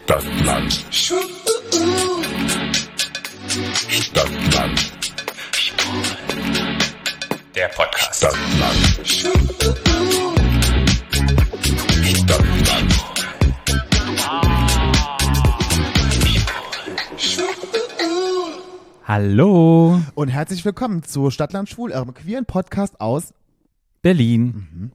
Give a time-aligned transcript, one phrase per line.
[0.00, 0.72] Stadtland.
[3.90, 4.92] Stadtland.
[7.54, 8.16] Der Podcast.
[8.16, 8.76] Stadtland.
[12.06, 12.92] Stadtland.
[19.06, 23.34] Hallo, Und herzlich willkommen zu Stadtland Schwul, eurem queeren Podcast aus.
[24.00, 24.68] Berlin.
[24.72, 24.92] Mhm.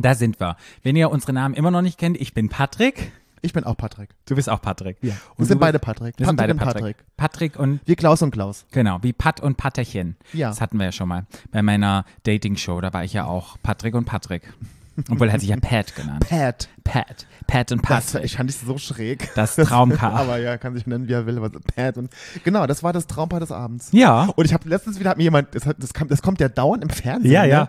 [0.00, 0.56] Da sind wir.
[0.82, 3.12] Wenn ihr unsere Namen immer noch nicht kennt, ich bin Patrick.
[3.42, 4.10] Ich bin auch Patrick.
[4.26, 4.98] Du bist auch Patrick.
[5.02, 5.14] Ja.
[5.30, 6.18] Und Wir sind beide Patrick.
[6.18, 6.96] Wir sind beide und Patrick.
[7.16, 8.66] Patrick und, Wie Klaus und Klaus.
[8.70, 10.16] genau, wie Pat und Patterchen.
[10.32, 10.48] Ja.
[10.48, 11.26] Das hatten wir ja schon mal.
[11.50, 14.52] Bei meiner Dating-Show, da war ich ja auch Patrick und Patrick.
[15.10, 16.26] Obwohl er hat sich ja Pat genannt.
[16.28, 16.68] Pat.
[16.84, 17.26] Pat.
[17.46, 18.24] Pat und Das, Patrick.
[18.24, 19.30] ich fand es so schräg.
[19.34, 20.12] Das Traumpaar.
[20.14, 21.38] aber ja, kann sich nennen, wie er will.
[21.38, 22.10] Aber Pat und
[22.44, 23.88] genau, das war das Traumpaar des Abends.
[23.92, 24.24] Ja.
[24.36, 26.82] Und ich habe letztens wieder hat mir jemand, das, das, kam, das kommt ja dauernd
[26.82, 27.32] im Fernsehen.
[27.32, 27.60] Ja, ja.
[27.62, 27.68] Ne?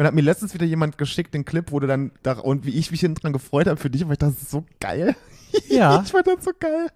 [0.00, 2.70] Und hat mir letztens wieder jemand geschickt, den Clip, wo du dann da, und wie
[2.70, 5.14] ich mich hinten dran gefreut habe für dich, weil ich dachte, das ist so geil.
[5.68, 6.00] Ja.
[6.02, 6.86] Ich fand das so geil.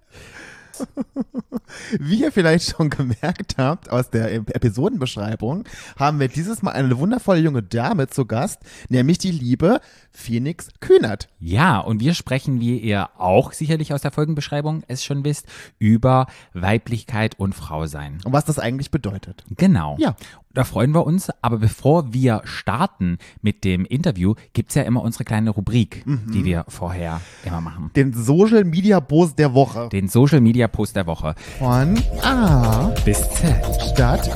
[1.98, 5.64] Wie ihr vielleicht schon gemerkt habt aus der Episodenbeschreibung,
[5.98, 9.80] haben wir dieses Mal eine wundervolle junge Dame zu Gast, nämlich die liebe
[10.14, 11.28] Phoenix Kühnert.
[11.40, 15.46] Ja, und wir sprechen, wie ihr auch sicherlich aus der Folgenbeschreibung es schon wisst,
[15.78, 18.18] über Weiblichkeit und Frausein.
[18.24, 19.44] Und was das eigentlich bedeutet.
[19.56, 19.96] Genau.
[19.98, 20.14] Ja.
[20.52, 21.30] Da freuen wir uns.
[21.42, 26.30] Aber bevor wir starten mit dem Interview, gibt's ja immer unsere kleine Rubrik, Mhm.
[26.32, 27.90] die wir vorher immer machen.
[27.96, 29.88] Den Social Media Boss der Woche.
[29.88, 31.34] Den Social Media Post der Woche.
[31.58, 33.56] Von A Bis Z.
[33.92, 34.30] Stadt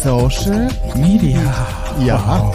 [0.00, 1.42] Social Media.
[2.00, 2.52] Ja.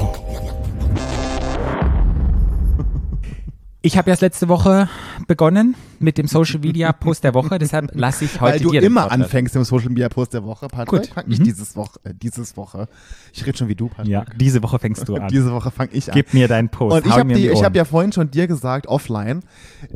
[3.83, 4.89] Ich habe erst letzte Woche
[5.25, 8.83] begonnen mit dem Social Media Post der Woche, deshalb lasse ich heute Weil du dir
[8.83, 11.01] immer anfängst im Social Media Post der Woche, Patrick.
[11.03, 11.09] Gut.
[11.13, 11.43] Fang Nicht Mhm.
[11.45, 12.87] dieses Woche, äh, dieses Woche.
[13.33, 14.07] Ich rede schon wie du, Patrick.
[14.11, 15.27] Ja, diese Woche fängst du an.
[15.31, 16.13] Diese Woche fange ich an.
[16.13, 16.97] Gib mir deinen Post.
[16.97, 19.41] Und ich habe hab ja vorhin schon dir gesagt, offline,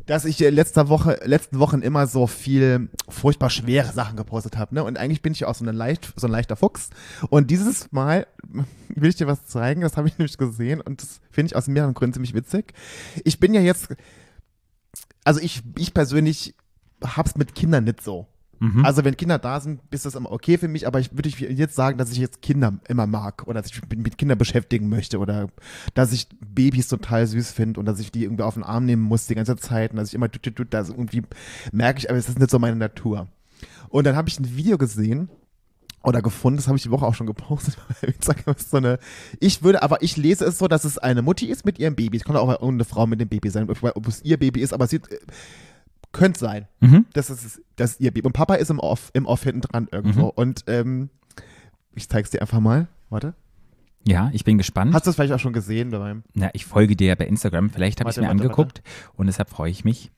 [0.05, 4.75] dass ich äh, letzter Woche, letzten Wochen immer so viel furchtbar schwere Sachen gepostet habe.
[4.75, 4.83] Ne?
[4.83, 6.89] Und eigentlich bin ich ja auch so, eine leicht, so ein leichter Fuchs.
[7.29, 8.27] Und dieses Mal
[8.89, 11.67] will ich dir was zeigen, das habe ich nämlich gesehen und das finde ich aus
[11.67, 12.73] mehreren Gründen ziemlich witzig.
[13.23, 13.89] Ich bin ja jetzt,
[15.25, 16.55] also ich, ich persönlich
[17.03, 18.27] hab's mit Kindern nicht so.
[18.59, 18.85] Mhm.
[18.85, 21.75] Also wenn Kinder da sind, ist das immer okay für mich, aber ich würde jetzt
[21.75, 25.19] sagen, dass ich jetzt Kinder immer mag oder dass ich mich mit Kindern beschäftigen möchte
[25.19, 25.49] oder
[25.93, 29.01] dass ich Babys total süß finde und dass ich die irgendwie auf den Arm nehmen
[29.01, 31.23] muss die ganze Zeit und dass ich immer tut, tut, tut, das irgendwie
[31.73, 33.27] merke ich, aber es ist nicht so meine Natur.
[33.89, 35.29] Und dann habe ich ein Video gesehen
[36.05, 37.77] oder gefunden, das habe ich die Woche auch schon gepostet
[38.57, 38.99] so eine,
[39.39, 42.17] ich würde, aber ich lese es so, dass es eine Mutti ist mit ihrem Baby.
[42.17, 44.85] Es kann auch irgendeine Frau mit dem Baby sein, ob es ihr Baby ist, aber
[44.85, 45.19] es sieht, äh,
[46.11, 46.67] könnte sein.
[46.79, 47.05] Mhm.
[47.13, 48.27] Das ist, das ist ihr Baby.
[48.27, 50.25] Und Papa ist im Off, im Off hinten dran irgendwo.
[50.25, 50.31] Mhm.
[50.35, 51.09] Und ähm,
[51.93, 52.87] ich zeig's dir einfach mal.
[53.09, 53.33] Warte.
[54.07, 54.93] Ja, ich bin gespannt.
[54.93, 57.71] Hast du es vielleicht auch schon gesehen beim Na, ich folge dir ja bei Instagram.
[57.71, 58.81] Vielleicht habe ich Warte, mir warte, angeguckt
[59.15, 60.11] und deshalb freue ich mich.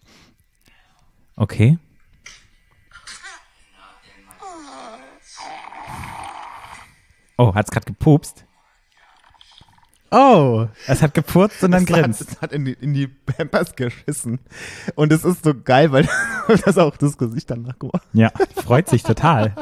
[1.35, 1.77] Okay.
[7.37, 8.45] Oh, hat's gerade gepupst?
[10.09, 12.21] Oh, es hat gepurzt und dann Es hat, grinst.
[12.21, 14.39] es hat in die, in die Pampers geschissen.
[14.95, 16.07] Und es ist so geil, weil
[16.65, 18.07] das auch das Gesicht danach gemacht.
[18.13, 19.53] Ja, freut sich total.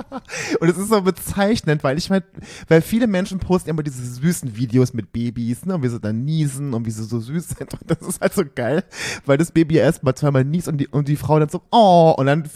[0.60, 2.24] Und es ist so bezeichnend, weil ich meine,
[2.68, 6.24] weil viele Menschen posten immer diese süßen Videos mit Babys, ne, und wie sie dann
[6.26, 7.74] niesen und wie sie so süß sind.
[7.74, 8.84] Und das ist halt so geil,
[9.26, 12.14] weil das Baby erst mal zweimal niest und die, und die Frau dann so, oh,
[12.16, 12.48] und dann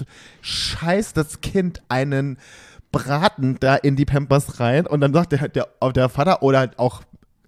[0.41, 2.37] scheißt das Kind einen
[2.91, 6.79] Braten da in die Pampers rein und dann sagt der, der, der Vater oder halt
[6.79, 7.01] auch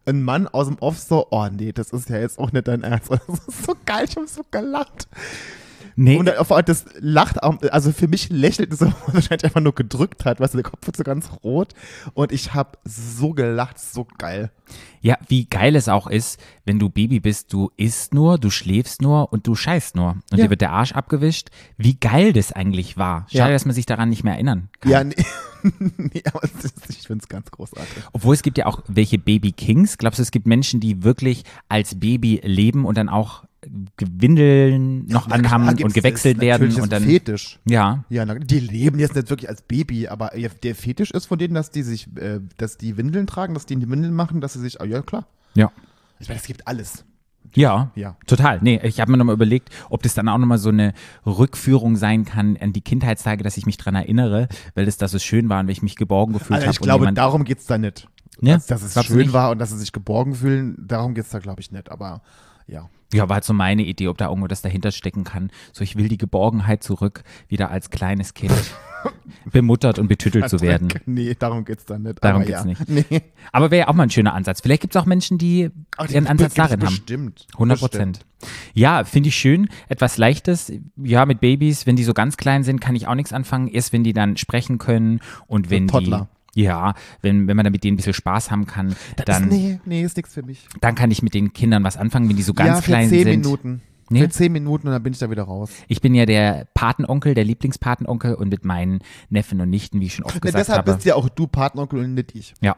[0.05, 2.83] ein Mann aus dem Off so, oh nee, das ist ja jetzt auch nicht dein
[2.83, 3.09] Ernst.
[3.27, 5.07] Das ist so geil, ich habe so gelacht.
[5.95, 9.61] Nee, Und auf Art, das lacht auch, also für mich lächelt es so, wahrscheinlich einfach
[9.61, 11.73] nur gedrückt hat, weißt du, der Kopf wird so ganz rot.
[12.13, 14.51] Und ich habe so gelacht, so geil.
[15.01, 19.01] ja, wie geil es auch ist, wenn du Baby bist, du isst nur, du schläfst
[19.01, 20.11] nur und du scheißt nur.
[20.31, 20.45] Und Ja.
[20.45, 21.49] dir wird der Arsch abgewischt.
[21.77, 23.25] Wie geil das eigentlich war.
[23.29, 23.55] Schade, Ja.
[23.55, 24.91] dass man sich daran nicht mehr erinnern kann.
[24.91, 25.15] Ja, nee,
[25.97, 26.41] nee aber
[26.89, 28.03] ich finde es ganz großartig.
[28.13, 29.97] Obwohl es gibt ja auch welche Baby Kings.
[29.97, 33.43] Glaubst du, es gibt Menschen, die wirklich als Baby leben und dann auch
[33.99, 36.41] Windeln noch Na anhaben und gewechselt das.
[36.41, 37.59] werden und dann Fetisch.
[37.67, 40.31] ja, Ja, die leben jetzt nicht wirklich als Baby, aber
[40.63, 43.75] der Fetisch ist von denen, dass die sich, äh, dass die Windeln tragen, dass die
[43.75, 45.27] in die Windeln machen, dass sie sich, ah, ja klar.
[45.53, 45.71] ja.
[46.19, 47.03] Ich meine, es gibt alles.
[47.55, 48.15] Ja, Ja.
[48.27, 48.59] total.
[48.61, 50.93] Nee, ich habe mir nochmal überlegt, ob das dann auch nochmal so eine
[51.25, 55.17] Rückführung sein kann an die Kindheitstage, dass ich mich dran erinnere, weil das da so
[55.19, 56.73] schön war und weil ich mich geborgen gefühlt Also habe.
[56.73, 58.07] ich glaube, darum geht's da nicht.
[58.39, 58.51] Ne?
[58.53, 61.39] Dass, dass es Glaubst schön war und dass sie sich geborgen fühlen, darum geht's da,
[61.39, 61.91] glaube ich, nicht.
[61.91, 62.21] Aber
[62.71, 62.89] Ja.
[63.13, 65.51] Ja, war halt so meine Idee, ob da irgendwo das dahinter stecken kann.
[65.73, 68.53] So, ich will die Geborgenheit zurück, wieder als kleines Kind
[69.51, 70.87] bemuttert und betüttelt zu werden.
[71.05, 72.23] Nee, darum geht's dann nicht.
[72.23, 72.65] Darum aber geht's ja.
[72.65, 72.87] nicht.
[72.87, 73.21] Nee.
[73.51, 74.61] Aber wäre ja auch mal ein schöner Ansatz.
[74.61, 76.95] Vielleicht gibt es auch Menschen, die Ach, ihren Ansatz gibt's darin haben.
[76.95, 77.47] Bestimmt.
[77.53, 78.25] 100 Prozent.
[78.73, 79.67] Ja, finde ich schön.
[79.89, 80.71] Etwas Leichtes.
[80.95, 83.67] Ja, mit Babys, wenn die so ganz klein sind, kann ich auch nichts anfangen.
[83.67, 86.15] Erst wenn die dann sprechen können und wenn die.
[86.53, 89.51] Ja, wenn, wenn man dann mit denen ein bisschen Spaß haben kann, Das dann, ist,
[89.51, 90.67] nee, nee, ist nichts für mich.
[90.81, 93.09] dann kann ich mit den Kindern was anfangen, wenn die so ganz ja, für klein
[93.09, 93.41] zehn sind.
[93.41, 93.81] Minuten.
[94.11, 94.21] Nee?
[94.21, 95.69] Für zehn Minuten und dann bin ich da wieder raus.
[95.87, 98.99] Ich bin ja der Patenonkel, der Lieblingspatenonkel und mit meinen
[99.29, 100.93] Neffen und Nichten, wie ich schon oft Nee, gesagt deshalb habe.
[100.93, 102.53] bist ja auch du Partneronkel und nicht ich.
[102.61, 102.75] Ja,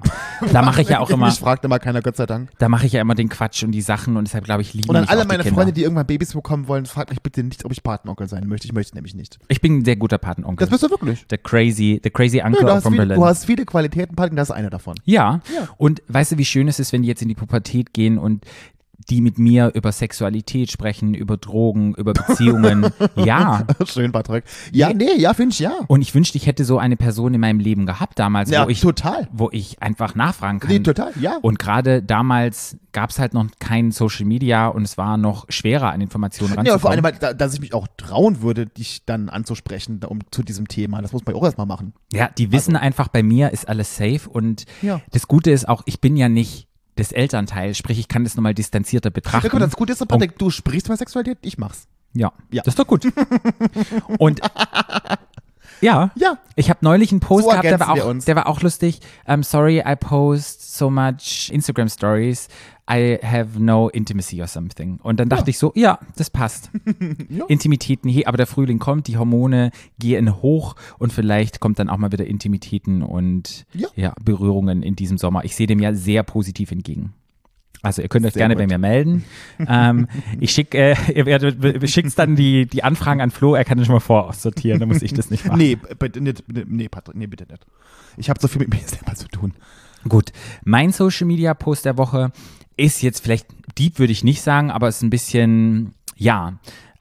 [0.52, 2.50] da mache ich ja auch immer, Mich fragt immer keiner, Gott sei Dank.
[2.60, 4.90] da mache ich ja immer den Quatsch und die Sachen und deshalb glaube ich lieben
[4.90, 5.56] Und an alle die meine Kinder.
[5.56, 8.68] Freunde, die irgendwann Babys bekommen wollen, fragt mich bitte nicht, ob ich Patenonkel sein möchte.
[8.68, 9.40] Ich möchte nämlich nicht.
[9.48, 10.66] Ich bin ein sehr guter Patenonkel.
[10.66, 11.26] Das bist du wirklich.
[11.28, 13.22] Der crazy, the crazy Ja, uncle hast from viele, Berlin.
[13.22, 14.96] du hast viele Qualitäten, Paten, das ist eine davon.
[15.06, 15.42] Ja.
[15.54, 15.68] Ja.
[15.78, 18.46] Und weißt du, wie schön es ist, wenn die jetzt in die Pubertät gehen und
[19.06, 22.88] die mit mir über Sexualität sprechen, über Drogen, über Beziehungen.
[23.16, 23.66] ja.
[23.86, 24.44] Schön, Patrick.
[24.72, 25.74] Ja, nee, ja, finde ich ja.
[25.88, 28.70] Und ich wünschte, ich hätte so eine Person in meinem Leben gehabt damals, Ja, wo
[28.70, 29.28] ich total.
[29.32, 30.72] wo ich einfach nachfragen kann.
[30.72, 31.38] Nee, total, ja.
[31.42, 35.92] Und gerade damals gab es halt noch kein Social Media und es war noch schwerer,
[35.92, 36.68] an Informationen ranzukommen.
[36.76, 40.20] Ja, vor allem, weil, da- dass ich mich auch trauen würde, dich dann anzusprechen um,
[40.32, 41.02] zu diesem Thema.
[41.02, 41.94] Das muss man auch erstmal machen.
[42.12, 45.02] Ja, die wissen einfach, bei mir ist alles safe und Ja.
[45.12, 48.54] das Gute ist auch, ich bin ja nicht das Elternteil, sprich, ich kann das nochmal
[48.54, 49.46] distanzierter betrachten.
[49.48, 51.88] Ja, gut, das Gute ist, Patrick, du sprichst von Sexualität, ich mach's.
[52.14, 52.62] Ja, Ja.
[52.64, 53.08] das ist doch gut.
[54.20, 54.40] und
[55.82, 56.38] ja, Ja.
[56.56, 59.00] ich habe neulich einen Post So gehabt, der war, auch, der war auch lustig.
[59.28, 62.48] I'm sorry I post so much Instagram Stories.
[62.92, 65.00] I have no intimacy or something.
[65.02, 66.70] Und dann dachte ich so, ja, das passt.
[67.30, 67.46] Ja.
[67.48, 71.98] Intimitäten, hey, aber der Frühling kommt, die Hormone gehen hoch und vielleicht kommt dann auch
[71.98, 73.66] mal wieder Intimitäten und
[73.96, 74.14] Ja.
[74.24, 75.46] Berührungen in diesem Sommer.
[75.46, 77.14] Ich sehe dem ja sehr positiv entgegen.
[77.82, 78.62] Also ihr könnt euch Sehr gerne gut.
[78.64, 79.26] bei mir melden.
[79.68, 80.08] ähm,
[80.40, 83.88] ich schicke, äh, ihr werdet, schickt dann die, die Anfragen an Flo, er kann das
[83.88, 85.58] schon mal voraussortieren, dann muss ich das nicht machen.
[85.58, 87.66] Nee, bitte nicht, bitte- nee, Patrick, nee, bitte nicht.
[88.18, 89.54] Ich habe so viel mit mir selber zu tun.
[90.08, 90.32] Gut,
[90.66, 92.32] mein Social Media Post der Woche
[92.78, 93.48] ist jetzt vielleicht
[93.78, 96.54] deep, würde ich nicht sagen, aber ist ein bisschen, ja.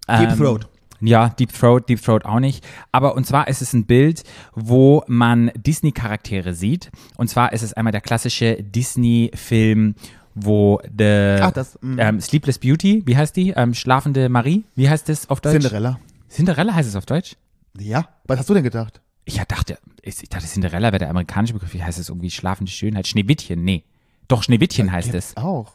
[0.09, 0.69] Deep ähm, Throat.
[1.01, 2.65] Ja, Deep Throat, Deep Throat auch nicht.
[2.93, 4.23] Aber und zwar ist es ein Bild,
[4.55, 6.91] wo man Disney-Charaktere sieht.
[7.17, 9.97] Und zwar ist es einmal der klassische Disney-Film,
[10.35, 11.99] wo the Ach, das, mm.
[11.99, 13.51] ähm, Sleepless Beauty, wie heißt die?
[13.51, 15.55] Ähm, Schlafende Marie, wie heißt das auf Deutsch?
[15.55, 15.99] Cinderella.
[16.29, 17.37] Cinderella heißt es auf Deutsch?
[17.79, 19.01] Ja, was hast du denn gedacht?
[19.25, 21.75] Ich dachte, ich dachte Cinderella wäre der amerikanische Begriff.
[21.75, 23.07] Wie heißt es irgendwie schlafende Schönheit?
[23.07, 23.63] Schneewittchen?
[23.63, 23.85] Nee.
[24.29, 25.37] Doch, Schneewittchen heißt es.
[25.37, 25.73] Auch.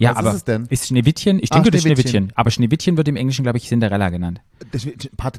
[0.00, 0.66] Ja, was ist aber es denn?
[0.70, 1.40] ist Schneewittchen?
[1.42, 2.32] Ich Ah, denke, das ist Schneewittchen.
[2.36, 4.40] Aber Schneewittchen wird im Englischen, glaube ich, Cinderella genannt.
[4.70, 4.86] Das,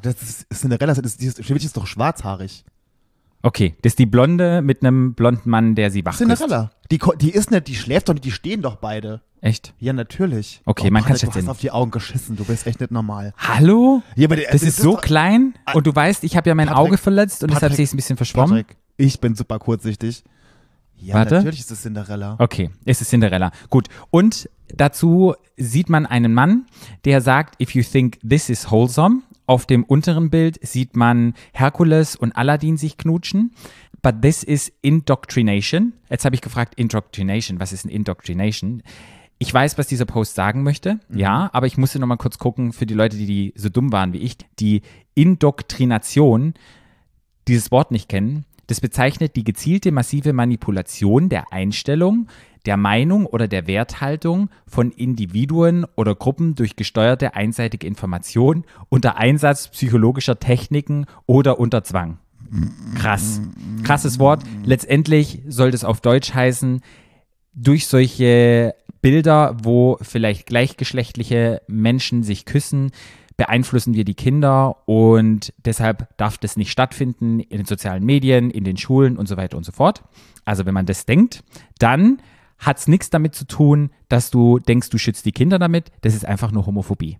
[0.02, 2.64] das ist Cinderella, das ist, Schneewittchen ist doch schwarzhaarig.
[3.42, 6.70] Okay, das ist die Blonde mit einem blonden Mann, der sie wach Cinderella.
[6.90, 9.22] Die, die ist nicht, die schläft doch nicht, die stehen doch beide.
[9.40, 9.72] Echt?
[9.78, 10.60] Ja, natürlich.
[10.66, 12.80] Okay, oh, man kann es du jetzt hast auf die Augen geschissen, du bist echt
[12.80, 13.32] nicht normal.
[13.38, 14.02] Hallo?
[14.14, 16.54] Ja, aber Das das ist ist so doch- klein und du weißt, ich habe ja
[16.54, 18.50] mein Patrick, Auge verletzt und deshalb Patrick, sehe ich es ein bisschen verschwommen.
[18.66, 20.22] Patrick, ich bin super kurzsichtig.
[21.02, 21.36] Ja, Warte.
[21.36, 22.36] natürlich ist es Cinderella.
[22.38, 23.52] Okay, es ist Cinderella.
[23.68, 23.88] Gut.
[24.10, 26.66] Und dazu sieht man einen Mann,
[27.04, 29.22] der sagt, if you think this is wholesome.
[29.46, 33.52] Auf dem unteren Bild sieht man Herkules und Aladdin sich knutschen.
[34.00, 35.92] But this is indoctrination.
[36.08, 37.58] Jetzt habe ich gefragt, Indoctrination.
[37.58, 38.82] Was ist ein Indoctrination?
[39.38, 42.72] Ich weiß, was dieser Post sagen möchte, ja, aber ich musste noch mal kurz gucken
[42.74, 44.36] für die Leute, die, die so dumm waren wie ich.
[44.58, 44.82] Die
[45.14, 46.54] Indoktrination
[47.48, 52.28] dieses Wort nicht kennen, das bezeichnet die gezielte massive Manipulation der Einstellung,
[52.66, 59.66] der Meinung oder der Werthaltung von Individuen oder Gruppen durch gesteuerte einseitige Information unter Einsatz
[59.68, 62.18] psychologischer Techniken oder unter Zwang.
[62.94, 63.40] Krass.
[63.82, 64.44] Krasses Wort.
[64.64, 66.80] Letztendlich soll das auf Deutsch heißen,
[67.52, 72.92] durch solche Bilder, wo vielleicht gleichgeschlechtliche Menschen sich küssen,
[73.40, 78.64] beeinflussen wir die Kinder und deshalb darf das nicht stattfinden in den sozialen Medien, in
[78.64, 80.02] den Schulen und so weiter und so fort.
[80.44, 81.42] Also wenn man das denkt,
[81.78, 82.20] dann
[82.58, 85.90] hat es nichts damit zu tun, dass du denkst, du schützt die Kinder damit.
[86.02, 87.16] Das ist einfach nur Homophobie.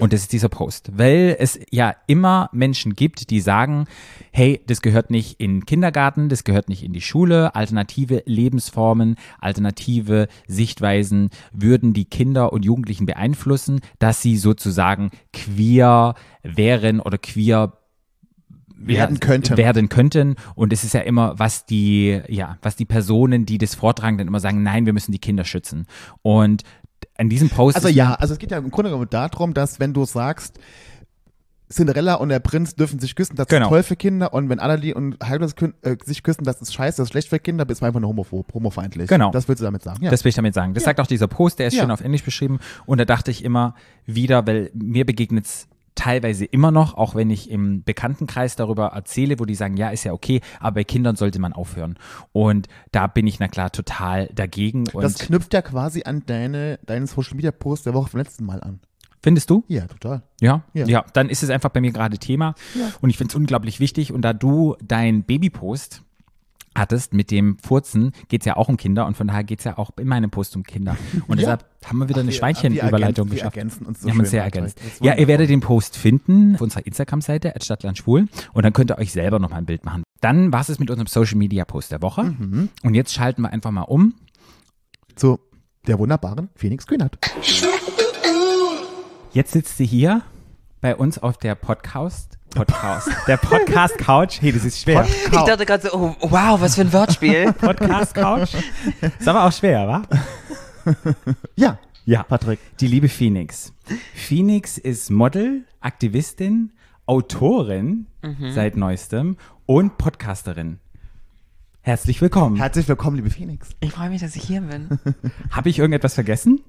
[0.00, 3.86] Und das ist dieser Post, weil es ja immer Menschen gibt, die sagen,
[4.32, 10.28] hey, das gehört nicht in Kindergarten, das gehört nicht in die Schule, alternative Lebensformen, alternative
[10.48, 17.78] Sichtweisen würden die Kinder und Jugendlichen beeinflussen, dass sie sozusagen queer wären oder queer
[18.76, 19.56] Werden könnten.
[19.56, 20.34] werden könnten.
[20.54, 24.26] Und es ist ja immer was die ja was die Personen die das vortragen dann
[24.26, 25.86] immer sagen nein wir müssen die Kinder schützen.
[26.22, 26.64] Und
[27.16, 29.92] an diesem Post Also ja, also es geht ja im Grunde genommen darum, dass wenn
[29.92, 30.58] du sagst,
[31.72, 33.66] Cinderella und der Prinz dürfen sich küssen, das Genau.
[33.66, 34.32] ist toll für Kinder.
[34.34, 37.38] Und wenn Aladdin und kün- äh, sich küssen, das ist scheiße, das ist schlecht für
[37.38, 39.08] Kinder, bist du einfach nur homophob, homofeindlich.
[39.08, 39.30] Genau.
[39.30, 40.04] Das willst du damit sagen.
[40.04, 40.10] Ja.
[40.10, 40.74] Das will ich damit sagen.
[40.74, 41.82] Das sagt auch dieser Post, der ist Ja.
[41.82, 42.58] schön auf Englisch beschrieben.
[42.86, 47.30] Und da dachte ich immer wieder, weil mir begegnet es teilweise immer noch, auch wenn
[47.30, 51.16] ich im Bekanntenkreis darüber erzähle, wo die sagen, ja, ist ja okay, aber bei Kindern
[51.16, 51.98] sollte man aufhören.
[52.32, 54.84] Und da bin ich na klar total dagegen.
[54.92, 58.44] Und das knüpft ja quasi an deine, deinen Social Media Post der Woche vom letzten
[58.44, 58.80] Mal an.
[59.22, 59.64] findest du?
[59.68, 60.22] Ja, total.
[60.40, 60.64] Ja?
[60.74, 61.04] ja, Ja.
[61.14, 62.54] dann ist es einfach bei mir gerade Thema.
[63.00, 64.12] Und ich finde es unglaublich wichtig.
[64.12, 66.02] Und da du dein Babypost
[66.74, 69.64] hattest mit dem Furzen, geht es ja auch um Kinder und von daher geht es
[69.64, 70.96] ja auch in meinem Post um Kinder.
[71.28, 71.56] Und Ja.
[71.56, 73.56] deshalb haben wir wieder eine wir- Schweinchenüberleitung wir ergänzen- wir geschafft.
[73.56, 74.80] ergänzen uns so wir haben uns schön, sehr ergänzt.
[75.00, 78.28] Ja, ihr werdet den Post finden auf unserer Instagram-Seite, Stadtland Schwul.
[78.52, 80.02] Und dann könnt ihr euch selber noch mal ein Bild machen.
[80.20, 82.24] Dann war es mit unserem Social-Media-Post der Woche.
[82.24, 82.68] Mhm.
[82.82, 84.14] Und jetzt schalten wir einfach mal um.
[85.16, 85.38] Zu
[85.86, 87.18] der wunderbaren Phoenix Kühnert.
[89.32, 90.22] Jetzt sitzt sie hier
[90.80, 92.38] bei uns auf der Podcast.
[92.54, 93.08] Podcast.
[93.26, 94.40] Der Podcast Couch.
[94.40, 95.04] Hey, das ist schwer.
[95.06, 97.52] Ich dachte gerade so, oh, wow, was für ein Wortspiel.
[97.60, 98.54] Podcast Couch.
[99.18, 100.02] Ist aber auch schwer, wa?
[101.56, 102.22] Ja, Ja.
[102.22, 102.60] Patrick.
[102.78, 103.72] Die liebe Phoenix.
[104.14, 106.72] Phoenix ist Model, Aktivistin,
[107.06, 108.06] Autorin
[108.50, 110.78] seit neuestem und Podcasterin.
[111.82, 112.56] Herzlich willkommen.
[112.56, 113.70] Herzlich willkommen, liebe Phoenix.
[113.80, 114.88] Ich freue mich, dass ich hier bin.
[115.50, 116.60] Habe ich irgendetwas vergessen?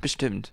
[0.00, 0.52] Bestimmt.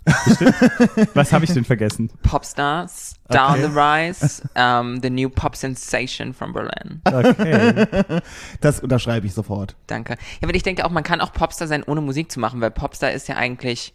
[1.13, 2.09] Was habe ich denn vergessen?
[2.23, 7.01] Popstars, Down the Rise, um, the new pop sensation from Berlin.
[7.05, 7.85] Okay.
[8.61, 9.75] Das unterschreibe ich sofort.
[9.87, 10.17] Danke.
[10.41, 12.71] Ja, weil ich denke auch, man kann auch Popstar sein, ohne Musik zu machen, weil
[12.71, 13.93] Popstar ist ja eigentlich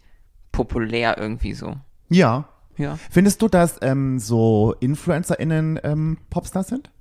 [0.51, 1.77] populär irgendwie so.
[2.09, 2.49] Ja.
[2.77, 2.97] Ja.
[3.09, 6.91] Findest du, dass ähm, so InfluencerInnen ähm, Popstars sind?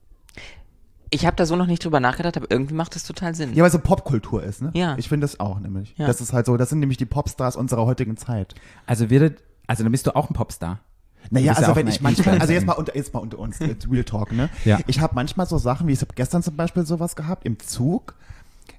[1.10, 3.54] Ich habe da so noch nicht drüber nachgedacht, aber irgendwie macht das total Sinn.
[3.54, 4.70] Ja, weil so Popkultur ist, ne?
[4.75, 4.96] Ja.
[4.98, 5.94] Ich finde das auch nämlich.
[5.96, 6.06] Ja.
[6.06, 8.54] Das ist halt so, das sind nämlich die Popstars unserer heutigen Zeit.
[8.86, 10.80] Also wird, also dann bist du auch ein Popstar.
[11.30, 14.04] Naja, also wenn ich manchmal, also jetzt mal unter, jetzt mal unter uns, jetzt Real
[14.04, 14.48] Talk, ne?
[14.64, 14.78] Ja.
[14.86, 18.14] Ich habe manchmal so Sachen, wie ich habe gestern zum Beispiel sowas gehabt, im Zug.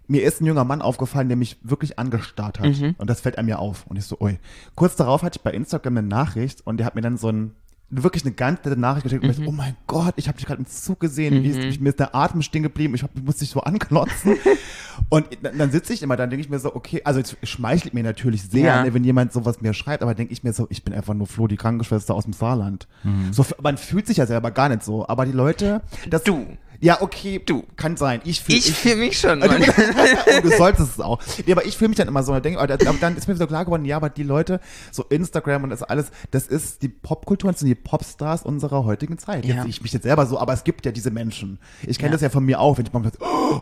[0.08, 2.68] Mir ist ein junger Mann aufgefallen, der mich wirklich angestarrt hat.
[2.98, 3.86] Und das fällt einem ja auf.
[3.88, 4.40] Und ich so, ui.
[4.76, 7.54] Kurz darauf hatte ich bei Instagram eine Nachricht und der hat mir dann so ein,
[7.90, 10.46] wirklich eine ganz nette Nachricht geschickt und ich so, oh mein Gott, ich habe dich
[10.46, 13.24] gerade im Zug gesehen, wie ist, mir ist der Atem stehen geblieben, ich, hab, ich
[13.24, 14.36] musste dich so anklotzen.
[15.10, 17.94] und dann, dann sitze ich immer, dann denke ich mir so, okay, also es schmeichelt
[17.94, 18.84] mir natürlich sehr, Ja.
[18.84, 21.28] ne, wenn jemand sowas mir schreibt, aber denke ich mir so, ich bin einfach nur
[21.28, 22.88] Flo, die Krankenschwester aus dem Saarland.
[23.32, 26.46] So, man fühlt sich ja selber gar nicht so, aber die Leute, das, Du.
[26.82, 27.64] ja, okay, Du.
[27.78, 29.42] kann sein, ich fühle Ich fühle mich schon.
[29.42, 29.62] und Mann.
[30.44, 31.22] du solltest es auch.
[31.46, 32.34] Nee, aber ich fühle mich dann immer so.
[32.34, 34.60] Und denke, aber dann dann ist mir so klar geworden, ja, aber die Leute,
[34.92, 39.18] so Instagram und das alles, das ist die Popkultur, das sind die Popstars unserer heutigen
[39.18, 39.46] Zeit.
[39.46, 39.56] Ja.
[39.56, 41.60] Jetzt sehe ich mich jetzt selber so, aber es gibt ja diese Menschen.
[41.86, 42.14] Ich kenne Ja.
[42.14, 43.18] das ja von mir auch, wenn ich mal sage,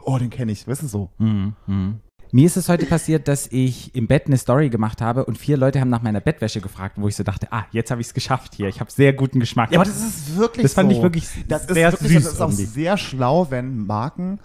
[0.05, 1.10] oh, den kenne ich, du so.
[2.31, 5.57] Mir ist es heute passiert, dass ich im Bett eine Story gemacht habe und vier
[5.57, 8.13] Leute haben nach meiner Bettwäsche gefragt, wo ich so dachte, ah, jetzt habe ich es
[8.13, 8.67] geschafft hier.
[8.67, 9.72] Ich habe sehr guten Geschmack.
[9.72, 10.98] Ja, aber das ist wirklich Das fand so.
[10.98, 12.65] ich wirklich das ist sehr wirklich, süß Das ist auch irgendwie.
[12.65, 14.39] sehr schlau, wenn Marken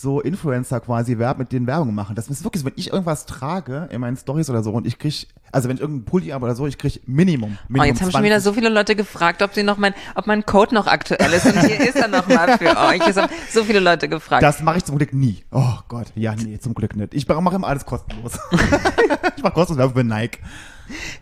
[0.00, 2.16] so Influencer quasi Werb mit denen Werbung machen.
[2.16, 4.98] Das ist wirklich so, wenn ich irgendwas trage in meinen Stories oder so und ich
[4.98, 7.58] krieg, also wenn ich irgendeinen Pulli habe oder so, ich krieg Minimum.
[7.60, 8.24] Oh, Minimum jetzt haben schon 20.
[8.24, 11.46] wieder so viele Leute gefragt, ob sie noch mein, ob mein Code noch aktuell ist.
[11.46, 13.06] Und hier ist er noch mal für euch.
[13.06, 14.42] Es haben so viele Leute gefragt.
[14.42, 15.44] Das mache ich zum Glück nie.
[15.50, 17.14] Oh Gott, ja, nee, zum Glück nicht.
[17.14, 18.38] Ich mache immer alles kostenlos.
[19.36, 20.38] ich mache kostenlos Werbung für Nike.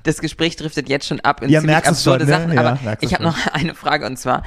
[0.03, 2.39] Das Gespräch driftet jetzt schon ab in Ja, ziemlich absurde schon, ne?
[2.39, 2.53] Sachen.
[2.53, 4.43] Ja, aber ich habe noch eine Frage und zwar,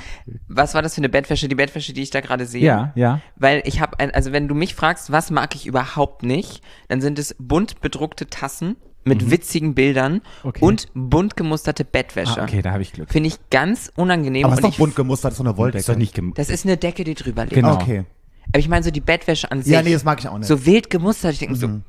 [0.47, 1.47] was war das für eine Bettwäsche?
[1.47, 2.61] Die Bettwäsche, die ich da gerade sehe.
[2.63, 3.21] Ja, ja.
[3.35, 7.01] Weil ich habe, ein, also wenn du mich fragst, was mag ich überhaupt nicht, dann
[7.01, 10.21] sind es bunt bedruckte Tassen mit witzigen Bildern Mhm.
[10.43, 10.63] Okay.
[10.63, 12.39] und bunt gemusterte Bettwäsche.
[12.39, 13.09] Ah, okay, da habe ich Glück.
[13.11, 14.45] Finde ich ganz unangenehm.
[14.45, 15.79] Aber und ist doch bunt gemustert, das ist eine Das Wolldecke.
[15.79, 17.55] ist doch nicht gem das ist eine Decke, die drüber liegt.
[17.55, 17.73] Genau.
[17.73, 18.05] Okay.
[18.49, 19.71] Aber ich meine so die Bettwäsche an sich.
[19.73, 20.47] Ja, nee, das mag ich auch nicht.
[20.47, 21.33] So wild gemustert.
[21.33, 21.79] Ich denke so,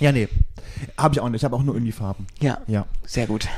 [0.00, 0.28] Ja, nee.
[0.98, 1.40] Habe ich auch nicht.
[1.40, 2.26] Ich habe auch nur Unifarben.
[2.40, 2.86] ja, Ja.
[3.04, 3.48] sehr gut.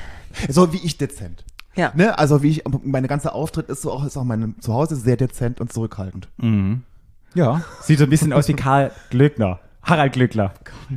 [0.49, 1.45] So wie ich dezent.
[1.75, 1.93] Ja.
[1.95, 2.19] Ne?
[2.19, 5.61] Also wie ich, meine ganze Auftritt ist so auch, ist auch mein Zuhause sehr dezent
[5.61, 6.29] und zurückhaltend.
[7.35, 7.63] Ja.
[7.83, 9.61] Sieht so ein bisschen aus wie Karl Glöckner.
[9.89, 10.53] Harald Glöckler.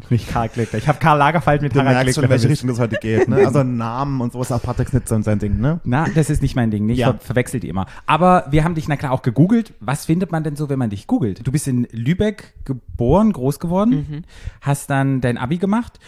[0.09, 0.79] Nicht Karl Glöckler.
[0.79, 2.35] Ich habe Karl Lagerfeld mit Du Harald merkst schon, Glöckler.
[2.35, 2.49] in welche.
[2.49, 3.27] Richtung das heute geht.
[3.27, 3.37] Ne?
[3.45, 5.79] Also Namen und sowas, auch Patrick Snitzer und sein Ding, ne?
[5.83, 6.89] Na, das ist nicht mein Ding.
[6.89, 7.11] Ich Ja.
[7.13, 7.85] ver verwechsel die immer.
[8.05, 9.73] Aber wir haben dich na klar auch gegoogelt.
[9.79, 11.45] Was findet man denn so, wenn man dich googelt?
[11.45, 14.25] Du bist in Lübeck geboren, groß geworden,
[14.61, 15.99] hast dann dein Abi gemacht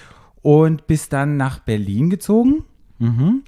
[0.42, 2.64] und bist dann nach Berlin gezogen.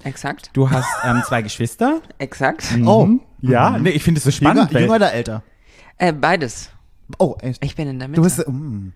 [0.04, 0.50] Exakt.
[0.52, 2.00] Du hast ähm, zwei Geschwister.
[2.18, 2.76] Exakt.
[2.84, 3.08] Oh.
[3.40, 4.74] Ja, nee, ich finde es so Jünger, spannend.
[4.74, 5.42] weil- jünger oder älter?
[5.98, 6.70] Äh, beides.
[7.18, 7.64] Oh, echt?
[7.64, 8.20] Ich bin in der Mitte.
[8.20, 8.88] Du bist, mm.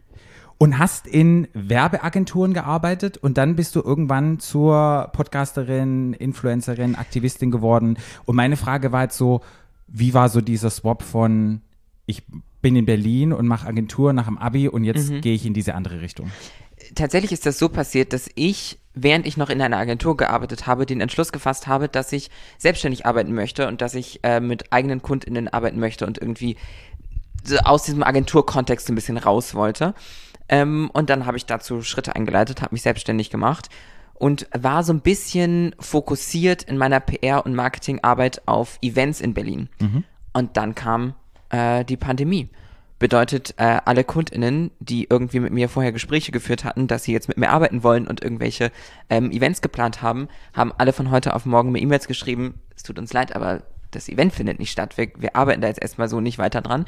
[0.62, 7.96] Und hast in Werbeagenturen gearbeitet und dann bist du irgendwann zur Podcasterin, Influencerin, Aktivistin geworden.
[8.26, 9.40] Und meine Frage war jetzt so,
[9.86, 11.62] wie war so dieser Swap von
[12.04, 12.24] ich
[12.60, 15.74] bin in Berlin und mache Agentur nach dem Abi und jetzt gehe ich in diese
[15.74, 16.30] andere Richtung.
[16.94, 20.84] tatsächlich ist das so passiert, dass ich, während ich noch in einer Agentur gearbeitet habe,
[20.84, 25.00] den Entschluss gefasst habe, dass ich selbstständig arbeiten möchte und dass ich äh, mit eigenen
[25.00, 26.58] KundInnen arbeiten möchte und irgendwie
[27.64, 29.94] aus diesem Agenturkontext ein bisschen raus wollte.
[30.50, 33.70] Ähm, und dann habe ich dazu Schritte eingeleitet, habe mich selbstständig gemacht
[34.14, 39.68] und war so ein bisschen fokussiert in meiner PR- und Marketingarbeit auf Events in Berlin.
[40.34, 41.14] Und dann kam
[41.48, 42.50] äh, die Pandemie.
[42.98, 47.28] Bedeutet, äh, alle KundInnen, die irgendwie mit mir vorher Gespräche geführt hatten, dass sie jetzt
[47.28, 48.72] mit mir arbeiten wollen und irgendwelche
[49.08, 52.98] ähm, Events geplant haben, haben alle von heute auf morgen mir E-Mails geschrieben, es tut
[52.98, 54.98] uns leid, aber das Event findet nicht statt.
[54.98, 56.84] Wir, wir arbeiten da jetzt erstmal so nicht weiter dran.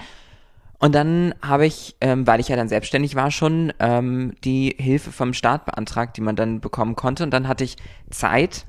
[0.82, 5.12] Und dann habe ich, ähm, weil ich ja dann selbstständig war, schon ähm, die Hilfe
[5.12, 7.22] vom Staat beantragt, die man dann bekommen konnte.
[7.22, 7.76] Und dann hatte ich
[8.10, 8.66] Zeit,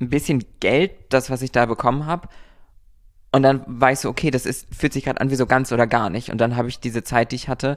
[0.00, 2.28] ein bisschen Geld, das, was ich da bekommen habe.
[3.32, 5.72] Und dann war ich so, okay, das ist, fühlt sich gerade an wie so ganz
[5.72, 6.30] oder gar nicht.
[6.30, 7.74] Und dann habe ich diese Zeit, die ich hatte,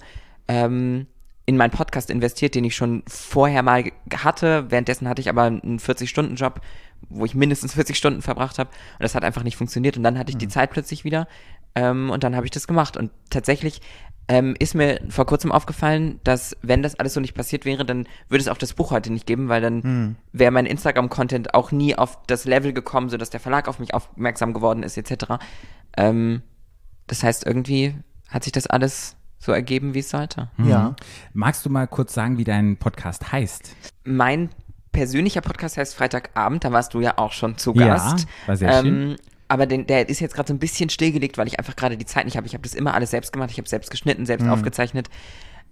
[0.48, 1.08] ähm,
[1.48, 3.84] in meinen Podcast investiert, den ich schon vorher mal
[4.16, 4.70] hatte.
[4.70, 6.62] Währenddessen hatte ich aber einen 40-Stunden-Job,
[7.10, 8.70] wo ich mindestens 40 Stunden verbracht habe.
[8.70, 9.98] Und das hat einfach nicht funktioniert.
[9.98, 11.28] Und dann hatte ich die Zeit plötzlich wieder.
[11.76, 12.98] Ähm, und dann habe ich das gemacht.
[12.98, 13.82] Und tatsächlich
[14.28, 18.08] ähm, ist mir vor kurzem aufgefallen, dass wenn das alles so nicht passiert wäre, dann
[18.28, 21.96] würde es auch das Buch heute nicht geben, weil dann wäre mein Instagram-Content auch nie
[21.96, 25.36] auf das Level gekommen, sodass der Verlag auf mich aufmerksam geworden ist, etc.
[25.96, 26.42] Ähm,
[27.08, 27.96] das heißt, irgendwie
[28.30, 30.50] hat sich das alles so ergeben, wie es sollte.
[30.58, 30.96] Ja.
[31.34, 33.76] Magst du mal kurz sagen, wie dein Podcast heißt?
[34.06, 34.50] Mein
[34.92, 38.28] persönlicher Podcast heißt Freitagabend, da warst du ja auch schon zu Ja, Gast.
[38.48, 39.10] war sehr schön.
[39.12, 39.16] Ähm,
[39.48, 42.06] aber den, der ist jetzt gerade so ein bisschen stillgelegt, weil ich einfach gerade die
[42.06, 42.48] Zeit nicht habe.
[42.48, 44.26] Ich habe das immer alles selbst gemacht, ich habe selbst geschnitten, Mhm.
[44.26, 45.08] selbst aufgezeichnet.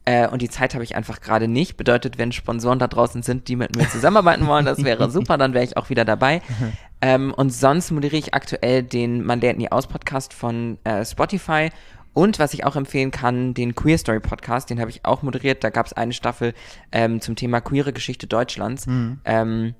[0.06, 1.78] Äh, und die Zeit habe ich einfach gerade nicht.
[1.78, 5.54] Bedeutet, wenn Sponsoren da draußen sind, die mit mir zusammenarbeiten wollen, das wäre super, dann
[5.54, 6.42] wäre ich auch wieder dabei.
[7.02, 11.70] ähm, und sonst moderiere ich aktuell den Man lernt nie aus Podcast von äh, Spotify.
[12.16, 15.64] Und was ich auch empfehlen kann, den Queer Story Podcast, den habe ich auch moderiert.
[15.64, 16.54] Da gab es eine Staffel
[16.92, 18.86] ähm, zum Thema queere Geschichte Deutschlands.
[19.26, 19.74] Ähm,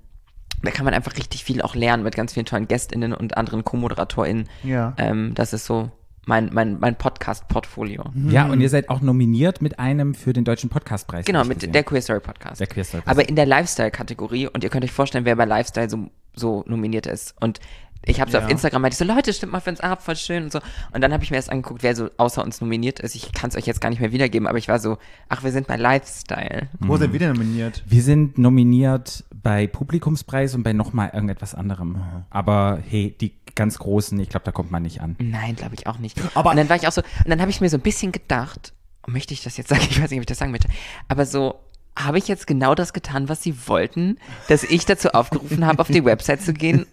[0.64, 3.64] da kann man einfach richtig viel auch lernen mit ganz vielen tollen GästInnen und anderen
[3.64, 4.50] Co-ModeratorInnen.
[4.64, 4.94] Ja.
[4.98, 5.92] Ähm, das ist so
[6.26, 8.06] mein, mein, mein Podcast-Portfolio.
[8.30, 11.26] Ja, und ihr seid auch nominiert mit einem für den Deutschen Podcastpreis.
[11.26, 11.74] Genau, mit gesehen.
[11.74, 12.62] der Queer Story Podcast.
[12.62, 15.90] Der Queer Story Aber in der Lifestyle-Kategorie und ihr könnt euch vorstellen, wer bei Lifestyle
[15.90, 17.36] so, so nominiert ist.
[17.42, 17.60] Und
[18.06, 18.44] ich habe so Ja.
[18.46, 20.60] auf Instagram meinte ich so, Leute, stimmt mal für uns ab, voll schön und so.
[20.92, 23.16] Und dann habe ich mir erst angeguckt, wer so außer uns nominiert ist.
[23.16, 24.98] Ich kann es euch jetzt gar nicht mehr wiedergeben, aber ich war so,
[25.30, 26.70] ach, wir sind bei Lifestyle.
[26.80, 27.84] Wo sind wir denn nominiert?
[27.88, 32.02] Wir sind nominiert bei Publikumspreis und bei nochmal irgendetwas anderem.
[32.30, 35.16] Aber hey, die ganz großen, ich glaube, da kommt man nicht an.
[35.20, 36.18] Nein, glaube ich auch nicht.
[36.34, 38.12] Aber- und dann war ich auch so, und dann habe ich mir so ein bisschen
[38.12, 38.74] gedacht,
[39.06, 39.82] möchte ich das jetzt sagen?
[39.90, 40.68] Ich weiß nicht, ob ich das sagen möchte,
[41.08, 41.56] aber so,
[41.96, 45.88] habe ich jetzt genau das getan, was sie wollten, dass ich dazu aufgerufen habe, auf
[45.90, 46.88] die Website zu gehen?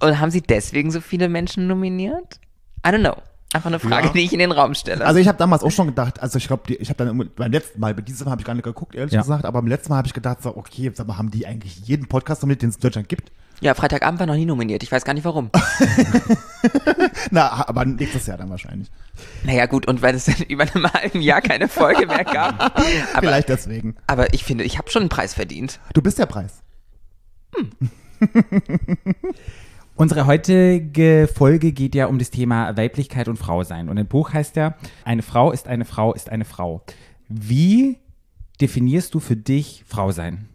[0.00, 2.40] Und haben sie deswegen so viele Menschen nominiert?
[2.86, 3.16] I don't know.
[3.54, 4.12] Einfach eine Frage, Ja.
[4.12, 5.04] die ich in den Raum stelle.
[5.06, 7.80] Also ich habe damals auch schon gedacht, also ich glaube, ich habe dann beim letzten
[7.80, 9.22] Mal, bei diesem Mal habe ich gar nicht geguckt, ehrlich Ja.
[9.22, 11.78] gesagt, aber beim letzten Mal habe ich gedacht, so, okay, sag mal, haben die eigentlich
[11.86, 13.32] jeden Podcast nominiert, den es in Deutschland gibt?
[13.60, 14.84] ja, Freitagabend war noch nie nominiert.
[14.84, 15.50] Ich weiß gar nicht warum.
[17.32, 18.88] Na, aber nächstes Jahr dann wahrscheinlich.
[19.42, 22.60] naja, gut, und weil es dann über einem halben Jahr keine Folge mehr gab.
[22.60, 22.82] Aber,
[23.18, 23.96] Vielleicht deswegen.
[24.06, 25.80] aber ich finde, ich habe schon einen Preis verdient.
[25.94, 26.62] Du bist der Preis.
[29.98, 33.88] Unsere heutige Folge geht ja um das Thema Weiblichkeit und Frausein.
[33.88, 36.84] Und im Buch heißt ja, eine Frau ist eine Frau ist eine Frau.
[37.28, 37.98] Wie
[38.60, 40.48] definierst du für dich Frau sein?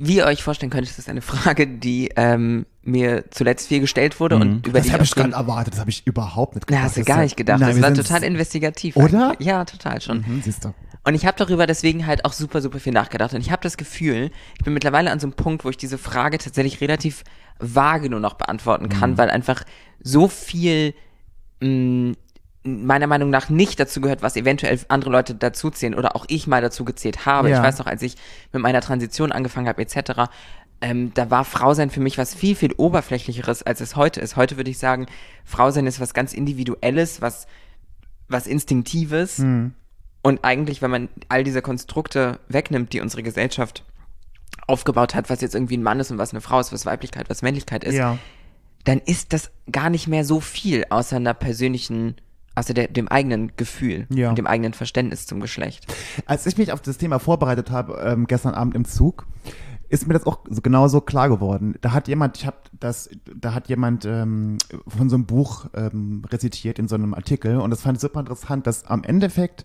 [0.00, 4.20] Wie ihr euch vorstellen könnt, ist das eine Frage, die ähm, mir zuletzt viel gestellt
[4.20, 6.66] wurde und über Das die habe ich gerade den- erwartet, das habe ich überhaupt nicht
[6.70, 6.84] Na, gedacht.
[6.84, 7.60] hast du Das gar nicht gedacht.
[7.60, 8.96] Nein, das war total investigativ.
[8.96, 9.30] Oder?
[9.32, 9.46] eigentlich.
[9.48, 10.24] Ja, total schon.
[10.24, 10.72] Hm, siehst du.
[11.04, 13.32] Und ich habe darüber deswegen halt auch super, super viel nachgedacht.
[13.34, 15.98] Und ich habe das Gefühl, ich bin mittlerweile an so einem Punkt, wo ich diese
[15.98, 17.24] Frage tatsächlich relativ
[17.58, 19.64] vage nur noch beantworten kann, weil einfach
[20.00, 20.94] so viel
[21.60, 22.14] mh,
[22.84, 26.46] meiner Meinung nach nicht dazu gehört, was eventuell andere Leute dazu zählen oder auch ich
[26.46, 27.50] mal dazu gezählt habe.
[27.50, 27.56] Ja.
[27.58, 28.16] Ich weiß noch, als ich
[28.52, 30.30] mit meiner Transition angefangen habe, etc.,
[30.80, 34.36] ähm, da war Frausein für mich was viel, viel oberflächlicheres, als es heute ist.
[34.36, 35.06] Heute würde ich sagen,
[35.44, 37.48] Frausein ist was ganz Individuelles, was,
[38.28, 39.38] was Instinktives.
[40.22, 43.82] Und eigentlich, wenn man all diese Konstrukte wegnimmt, die unsere Gesellschaft
[44.68, 47.28] aufgebaut hat, was jetzt irgendwie ein Mann ist und was eine Frau ist, was Weiblichkeit,
[47.30, 48.18] was Männlichkeit ist, Ja.
[48.84, 52.16] dann ist das gar nicht mehr so viel außer einer persönlichen,
[52.58, 54.28] außer der, dem eigenen Gefühl Ja.
[54.30, 55.86] und dem eigenen Verständnis zum Geschlecht.
[56.26, 59.26] Als ich mich auf das Thema vorbereitet habe, ähm, gestern Abend im Zug,
[59.90, 61.76] ist mir das auch so genauso klar geworden.
[61.80, 66.22] Da hat jemand, ich habe das, da hat jemand ähm, von so einem Buch ähm,
[66.30, 69.64] rezitiert in so einem Artikel und das fand ich super interessant, dass am Endeffekt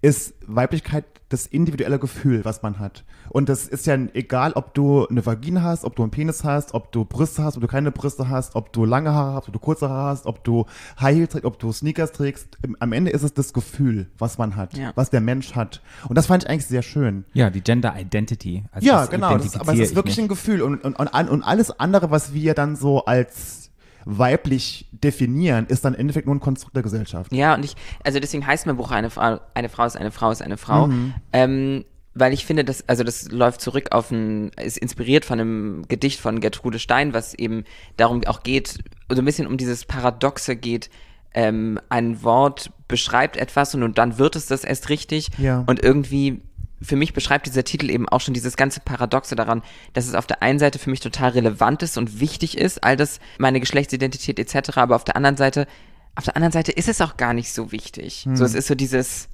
[0.00, 3.04] ist Weiblichkeit das individuelle Gefühl, was man hat.
[3.28, 6.72] Und das ist ja egal, ob du eine Vagina hast, ob du einen Penis hast,
[6.72, 9.52] ob du Brüste hast, ob du keine Brüste hast, ob du lange Haare hast, ob
[9.52, 10.64] du kurze Haare hast, ob du
[11.00, 12.56] High Heels trägst, ob du Sneakers trägst.
[12.78, 14.92] Am Ende ist es das Gefühl, was man hat, Ja.
[14.94, 15.82] was der Mensch hat.
[16.08, 17.24] Und das fand ich eigentlich sehr schön.
[17.34, 18.64] Ja, die Gender Identity.
[18.72, 19.36] Also Ja, das genau.
[19.36, 20.62] Das ist, aber es ist ich wirklich ein Gefühl.
[20.62, 23.67] Und, und, und, und alles andere, was wir dann so als
[24.10, 27.30] weiblich definieren, ist dann im Endeffekt nur ein Konstrukt der Gesellschaft.
[27.32, 30.30] Ja, und ich, also deswegen heißt mein Buch eine Frau, eine Frau ist eine Frau
[30.30, 30.86] ist eine Frau.
[30.86, 31.14] Mhm.
[31.32, 35.82] Ähm, weil ich finde, dass, also das läuft zurück auf ein, ist inspiriert von einem
[35.88, 37.64] Gedicht von Gertrude Stein, was eben
[37.96, 38.78] darum auch geht,
[39.10, 40.90] so ein bisschen um dieses Paradoxe geht,
[41.34, 45.28] ähm, ein Wort beschreibt etwas und, und dann wird es das erst richtig.
[45.36, 45.64] Ja.
[45.66, 46.40] Und irgendwie,
[46.80, 49.62] für mich beschreibt dieser Titel eben auch schon dieses ganze Paradoxe daran,
[49.92, 52.96] dass es auf der einen Seite für mich total relevant ist und wichtig ist, all
[52.96, 55.66] das, meine Geschlechtsidentität etc., aber auf der anderen Seite,
[56.14, 58.26] auf der anderen Seite ist es auch gar nicht so wichtig.
[58.34, 59.28] So, es ist so dieses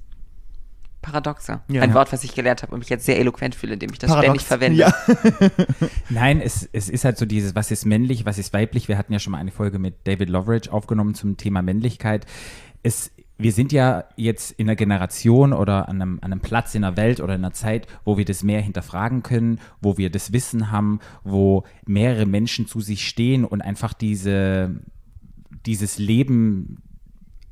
[1.05, 1.61] Paradoxe.
[1.67, 1.83] Ja.
[1.83, 4.09] Ein Wort, was ich gelernt habe und mich jetzt sehr eloquent fühle, indem ich das
[4.09, 4.41] Paradox.
[4.43, 4.79] ständig verwende.
[4.79, 5.87] Ja.
[6.09, 8.87] Nein, es, es ist halt so dieses, was ist männlich, was ist weiblich.
[8.87, 12.25] Wir hatten ja schon mal eine Folge mit David Loveridge aufgenommen zum Thema Männlichkeit.
[12.81, 16.83] Es, wir sind ja jetzt in einer Generation oder an einem, an einem Platz in
[16.83, 20.31] der Welt oder in einer Zeit, wo wir das mehr hinterfragen können, wo wir das
[20.31, 24.79] Wissen haben, wo mehrere Menschen zu sich stehen und einfach diese,
[25.65, 26.81] dieses Leben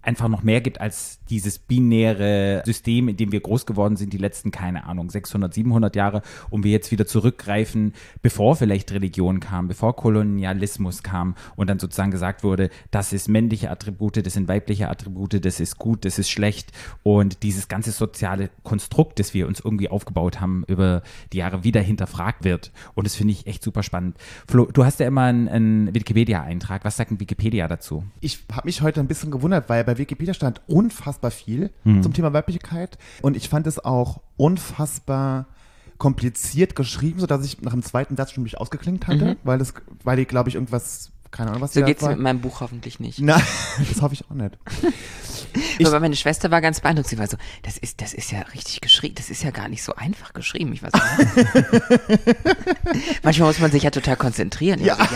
[0.03, 4.17] einfach noch mehr gibt als dieses binäre System, in dem wir groß geworden sind, die
[4.17, 9.67] letzten, keine Ahnung, 600, 700 Jahre, und wir jetzt wieder zurückgreifen, bevor vielleicht Religion kam,
[9.67, 14.89] bevor Kolonialismus kam und dann sozusagen gesagt wurde, das ist männliche Attribute, das sind weibliche
[14.89, 19.59] Attribute, das ist gut, das ist schlecht und dieses ganze soziale Konstrukt, das wir uns
[19.59, 23.83] irgendwie aufgebaut haben über die Jahre wieder hinterfragt wird und das finde ich echt super
[23.83, 24.17] spannend.
[24.47, 26.85] Flo, du hast ja immer einen, einen Wikipedia-Eintrag.
[26.85, 28.03] Was sagt ein Wikipedia dazu?
[28.19, 32.03] Ich habe mich heute ein bisschen gewundert, weil bei Wikipedia stand unfassbar viel Hm.
[32.03, 35.47] zum Thema Weiblichkeit und ich fand es auch unfassbar
[35.97, 40.17] kompliziert geschrieben, sodass ich nach dem zweiten Satz schon mich ausgeklinkt hatte, weil das, weil
[40.17, 41.73] die, glaube ich, irgendwas, keine Ahnung, was.
[41.73, 42.23] So geht's da mit war.
[42.23, 43.19] meinem Buch hoffentlich nicht.
[43.19, 43.41] Nein,
[43.89, 44.57] das hoffe ich auch nicht.
[45.77, 47.09] Ich- aber meine Schwester war ganz beeindruckt.
[47.09, 49.13] Sie war so, das ist, das ist ja richtig geschrieben.
[49.15, 50.73] Das ist ja gar nicht so einfach geschrieben.
[50.73, 51.81] Ich war so, ja.
[53.23, 54.79] Manchmal muss man sich ja total konzentrieren.
[54.79, 54.97] Ich Ja.
[54.97, 55.07] war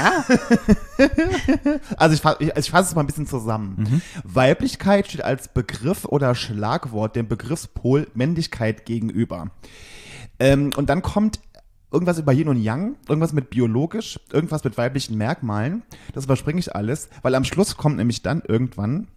[0.97, 1.79] So, ja.
[1.97, 3.75] Also ich, fa- ich, also ich fasse es mal ein bisschen zusammen.
[3.77, 4.01] Mhm.
[4.23, 9.49] Weiblichkeit steht als Begriff oder Schlagwort dem Begriffspol Männlichkeit gegenüber.
[10.39, 11.39] Ähm, und dann kommt
[11.91, 15.83] irgendwas über Yin und Yang, irgendwas mit biologisch, irgendwas mit weiblichen Merkmalen.
[16.13, 19.07] Das überspringe ich alles, weil am Schluss kommt nämlich dann irgendwann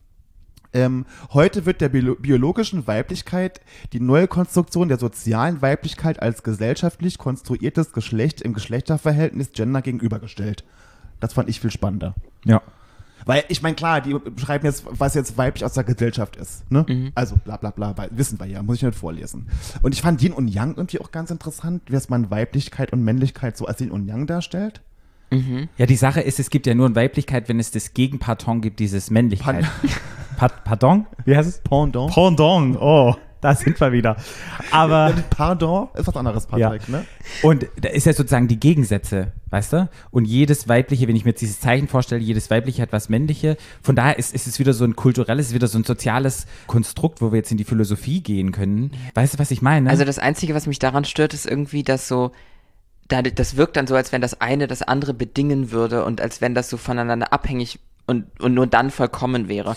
[0.72, 3.60] ähm, heute wird der bio biologischen Weiblichkeit
[3.92, 10.64] die neue Konstruktion der sozialen Weiblichkeit als gesellschaftlich konstruiertes Geschlecht im Geschlechterverhältnis Gender gegenübergestellt.
[11.18, 12.14] Das fand ich viel spannender.
[12.44, 12.62] Ja.
[13.26, 16.70] Weil ich meine, klar, die beschreiben jetzt, was jetzt weiblich aus der Gesellschaft ist.
[16.70, 16.84] Ne?
[16.88, 17.12] Mhm.
[17.14, 19.48] Also bla bla bla, weil, wissen wir ja, muss ich nicht vorlesen.
[19.82, 23.02] Und ich fand Yin und Yang irgendwie auch ganz interessant, wie es man Weiblichkeit und
[23.04, 24.80] Männlichkeit so als Yin und Yang darstellt.
[25.76, 28.80] Ja, die Sache ist, es gibt ja nur eine Weiblichkeit, wenn es das Gegenparton gibt,
[28.80, 29.64] dieses Männlichkeit.
[30.36, 31.06] Pa Pardon?
[31.24, 31.58] Wie heißt es?
[31.60, 32.12] Pendant.
[32.12, 32.76] Pendant.
[32.80, 34.16] Oh, da sind wir wieder.
[34.72, 36.96] Aber, Pardon ist was anderes, Patrick, Ja.
[36.98, 37.04] ne?
[37.42, 39.88] und da ist ja sozusagen die Gegensätze, weißt du?
[40.10, 43.56] Und jedes Weibliche, wenn ich mir jetzt dieses Zeichen vorstelle, jedes Weibliche hat was Männliche.
[43.82, 47.32] Von daher ist, ist es wieder so ein kulturelles, wieder so ein soziales Konstrukt, wo
[47.32, 48.92] wir jetzt in die Philosophie gehen können.
[49.14, 49.90] Weißt du, was ich meine?
[49.90, 52.30] Also das Einzige, was mich daran stört, ist irgendwie, dass so,
[53.08, 56.40] da, das wirkt dann so, als wenn das eine das andere bedingen würde und als
[56.40, 59.76] wenn das so voneinander abhängig und, und nur dann vollkommen wäre.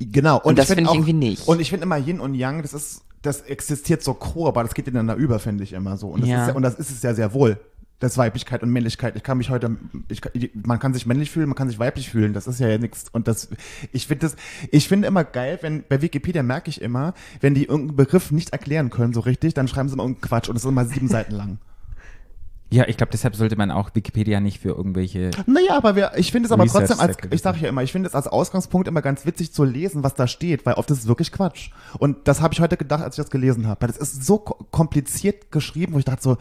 [0.00, 0.40] Genau.
[0.40, 1.46] Und das find finde ich auch- irgendwie nicht.
[1.48, 4.74] Und ich finde immer Yin und Yang, das ist, das existiert so co, aber das
[4.74, 6.08] geht ineinander über, finde ich immer so.
[6.08, 6.42] Und das, Ja.
[6.42, 7.60] ist, ja, und das ist es ja sehr wohl.
[8.02, 9.14] Das Weiblichkeit und Männlichkeit.
[9.14, 9.76] Ich kann mich heute,
[10.08, 10.20] ich,
[10.64, 12.32] man kann sich männlich fühlen, man kann sich weiblich fühlen.
[12.32, 13.04] Das ist ja nichts.
[13.12, 13.48] Und das,
[13.92, 14.34] ich finde das,
[14.72, 18.50] ich finde immer geil, wenn, bei Wikipedia merke ich immer, wenn die irgendeinen Begriff nicht
[18.50, 21.06] erklären können so richtig, dann schreiben sie immer irgendeinen Quatsch und es ist immer sieben
[21.06, 21.58] Seiten lang.
[22.70, 26.32] ja, ich glaube, deshalb sollte man auch Wikipedia nicht für irgendwelche Naja, aber wir, ich
[26.32, 28.88] finde es aber Research trotzdem als, ich sage ja immer, ich finde es als Ausgangspunkt
[28.88, 31.70] immer ganz witzig zu lesen, was da steht, weil oft ist es wirklich Quatsch.
[31.98, 33.80] Und das habe ich heute gedacht, als ich das gelesen habe.
[33.82, 36.36] Weil das ist so ko- kompliziert geschrieben, wo ich dachte so,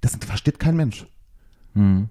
[0.00, 1.06] das versteht kein Mensch.
[1.74, 2.08] Hm.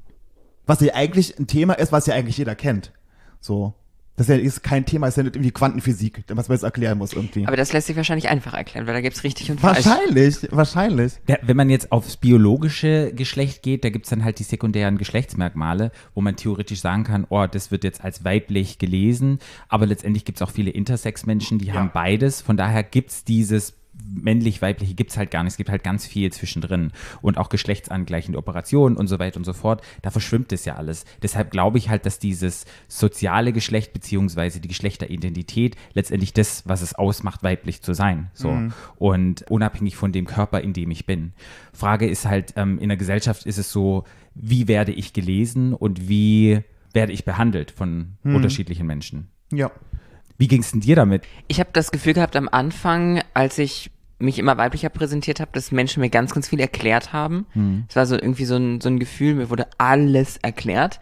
[0.65, 2.91] Was ja eigentlich ein Thema ist, was ja eigentlich jeder kennt.
[3.39, 3.73] So.
[4.19, 7.13] Das ist ja kein Thema, ist ja nicht irgendwie Quantenphysik, was man jetzt erklären muss
[7.13, 7.47] irgendwie.
[7.47, 9.85] Aber das lässt sich wahrscheinlich einfach erklären, weil da gibt's richtig und falsch.
[9.85, 11.13] wahrscheinlich, wahrscheinlich.
[11.25, 15.93] Ja, wenn man jetzt aufs biologische Geschlecht geht, da gibt's dann halt die sekundären Geschlechtsmerkmale,
[16.15, 20.41] wo man theoretisch sagen kann, oh, das wird jetzt als weiblich gelesen, aber letztendlich gibt's
[20.41, 22.41] auch viele Intersex-Menschen, die haben beides.
[22.41, 23.78] Von daher gibt's dieses
[24.11, 25.51] männlich, weibliche gibt es halt gar nicht.
[25.51, 26.91] Es gibt halt ganz viel zwischendrin.
[27.21, 29.81] Und auch geschlechtsangleichende Operationen und so weiter und so fort.
[30.01, 31.05] Da verschwimmt es ja alles.
[31.21, 36.95] Deshalb glaube ich halt, dass dieses soziale Geschlecht beziehungsweise die Geschlechteridentität letztendlich das, was es
[36.95, 38.31] ausmacht, weiblich zu sein.
[38.33, 38.57] So.
[38.97, 41.33] Und unabhängig von dem Körper, in dem ich bin.
[41.73, 44.03] Frage ist halt, ähm, in der Gesellschaft ist es so,
[44.35, 46.61] wie werde ich gelesen und wie
[46.93, 49.29] werde ich behandelt von unterschiedlichen Menschen.
[49.51, 49.71] Ja.
[50.37, 51.23] Wie ging es denn dir damit?
[51.47, 55.71] Ich habe das Gefühl gehabt am Anfang, als ich mich immer weiblicher präsentiert habe, dass
[55.71, 57.45] Menschen mir ganz, ganz viel erklärt haben.
[57.89, 60.99] Es war so irgendwie so ein, so ein Gefühl, mir wurde alles erklärt.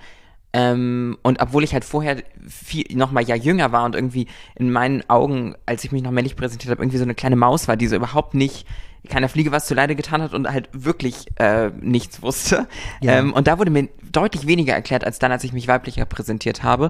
[0.53, 4.71] Ähm, und obwohl ich halt vorher viel, noch mal ja jünger war und irgendwie in
[4.71, 7.75] meinen Augen, als ich mich noch männlich präsentiert habe, irgendwie so eine kleine Maus war,
[7.75, 8.65] die so überhaupt nicht
[9.10, 12.67] keiner Fliege was zuleide getan hat und halt wirklich äh, nichts wusste.
[13.01, 13.19] Ja.
[13.19, 16.63] Ähm, und da wurde mir deutlich weniger erklärt, als dann, als ich mich weiblicher präsentiert
[16.63, 16.89] habe.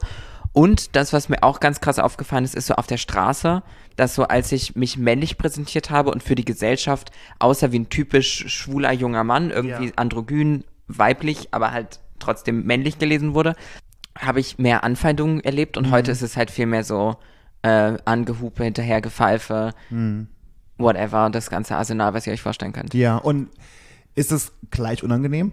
[0.53, 3.61] Und das, was mir auch ganz krass aufgefallen ist, ist so auf der Straße,
[3.95, 7.89] dass so als ich mich männlich präsentiert habe und für die Gesellschaft außer wie ein
[7.89, 9.91] typisch schwuler junger Mann, irgendwie Ja.
[9.95, 13.55] androgyn, weiblich, aber halt trotzdem männlich gelesen wurde,
[14.17, 17.17] habe ich mehr Anfeindungen erlebt und heute ist es halt viel mehr so
[17.61, 19.73] äh, Angehupe, Hinterhergepfeife,
[20.77, 22.93] whatever, das ganze Arsenal, was ihr euch vorstellen könnt.
[22.93, 23.49] Ja, und
[24.15, 25.51] ist es gleich unangenehm?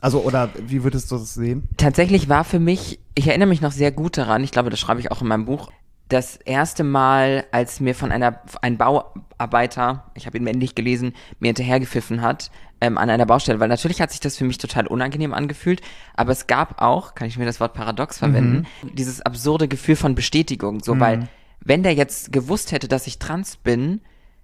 [0.00, 1.68] Also, oder wie würdest du das sehen?
[1.76, 5.00] Tatsächlich war für mich, ich erinnere mich noch sehr gut daran, ich glaube, das schreibe
[5.00, 5.70] ich auch in meinem Buch,
[6.08, 11.48] das erste Mal, als mir von einer, ein Bauarbeiter, ich habe ihn männlich gelesen, mir
[11.48, 15.34] hinterhergepfiffen hat, ähm, an einer Baustelle, weil natürlich hat sich das für mich total unangenehm
[15.34, 15.82] angefühlt,
[16.14, 20.14] aber es gab auch, kann ich mir das Wort paradox verwenden, dieses absurde Gefühl von
[20.14, 21.28] Bestätigung, so, weil,
[21.60, 24.00] wenn der jetzt gewusst hätte, dass ich trans bin,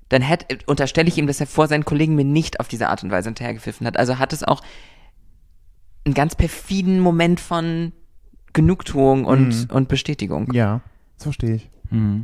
[0.08, 3.02] dann hätte, unterstelle ich ihm, dass er vor seinen Kollegen mir nicht auf diese Art
[3.02, 3.96] und Weise hinterhergepfiffen hat.
[3.96, 4.62] Also hat es auch
[6.04, 7.92] einen ganz perfiden Moment von
[8.52, 10.52] Genugtuung und, und Bestätigung.
[10.52, 10.80] Ja,
[11.16, 11.70] das verstehe ich.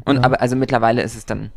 [0.05, 1.53] Und aber also mittlerweile ist es dann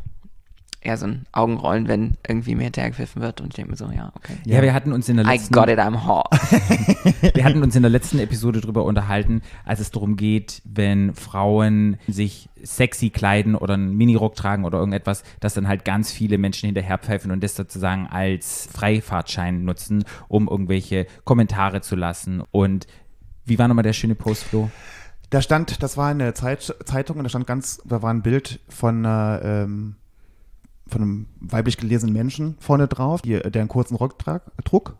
[0.83, 4.11] eher so ein Augenrollen, wenn irgendwie mir hinterhergepfiffen wird und ich denke mir so, ja,
[4.15, 4.33] okay.
[4.45, 6.27] Ja, wir hatten uns in der I letzten, got it, I'm hot.
[7.35, 11.97] wir hatten uns in der letzten Episode drüber unterhalten, als es darum geht, wenn Frauen
[12.07, 16.67] sich sexy kleiden oder einen Minirock tragen oder irgendetwas, dass dann halt ganz viele Menschen
[16.67, 22.41] hinterherpfeifen und das sozusagen als Freifahrtschein nutzen, um irgendwelche Kommentare zu lassen.
[22.51, 22.87] Und
[23.45, 24.69] wie war nochmal der schöne Post, Flo?
[25.29, 28.59] Da stand, das war eine Zeit, Zeitung und da stand ganz, da war ein Bild
[28.69, 29.95] von einer, ähm,
[30.93, 34.15] von einem weiblich gelesenen Menschen vorne drauf, die, der einen kurzen Rock
[34.63, 34.95] trug.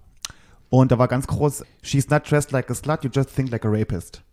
[0.69, 3.63] Und da war ganz groß, she's not dressed like a slut, you just think like
[3.63, 4.23] a rapist.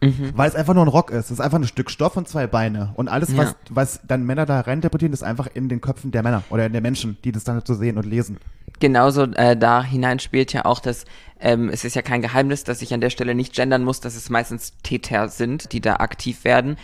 [0.00, 1.26] Weil es einfach nur ein Rock ist.
[1.26, 2.92] Es ist einfach ein Stück Stoff und zwei Beine.
[2.96, 3.56] Und alles, was, Ja.
[3.70, 7.16] was dann Männer da reininterpretieren, ist einfach in den Köpfen der Männer oder der Menschen,
[7.24, 8.36] die das dann zu sehen und lesen.
[8.80, 11.06] Genauso äh, da hinein spielt ja auch das,
[11.40, 14.14] ähm, es ist ja kein Geheimnis, dass ich an der Stelle nicht gendern muss, dass
[14.14, 16.76] es meistens Täter sind, die da aktiv werden.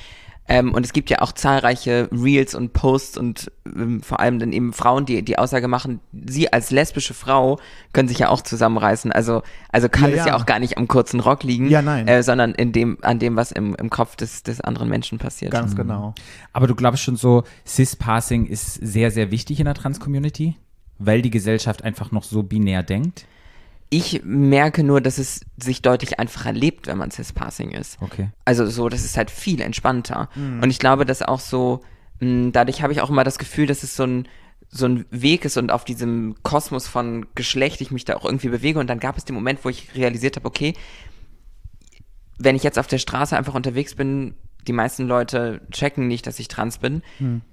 [0.48, 4.53] Ähm, und es gibt ja auch zahlreiche Reels und Posts und ähm, vor allem dann
[4.53, 7.61] eben Frauen, die die Aussage machen, sie als lesbische Frau
[7.92, 9.12] können sich ja auch zusammenreißen.
[9.12, 10.37] Also, also kann Ja, es ja ja.
[10.37, 12.09] auch gar nicht am kurzen Rock liegen, Ja, nein.
[12.09, 15.53] Äh, sondern in dem, an dem, was im, im Kopf des, des anderen Menschen passiert.
[15.53, 16.14] Ganz genau.
[16.53, 20.57] Aber du glaubst schon so, Cis-Passing ist sehr, sehr wichtig in der Trans-Community,
[20.98, 23.24] weil die Gesellschaft einfach noch so binär denkt?
[23.92, 27.98] Ich merke nur, dass es sich deutlich einfacher lebt, wenn man Cis-Passing ist.
[28.00, 28.31] Okay.
[28.44, 30.29] Also so, das ist halt viel entspannter.
[30.62, 31.81] Und ich glaube, dass auch so,
[32.20, 34.29] mh, dadurch habe ich auch immer das Gefühl, dass es so ein,
[34.68, 38.48] so ein Weg ist und auf diesem Kosmos von Geschlecht ich mich da auch irgendwie
[38.48, 38.79] bewege.
[38.79, 40.74] Und dann gab es den Moment, wo ich realisiert habe, okay,
[42.38, 44.35] wenn ich jetzt auf der Straße einfach unterwegs bin,
[44.66, 47.03] die meisten Leute checken nicht, dass ich trans bin.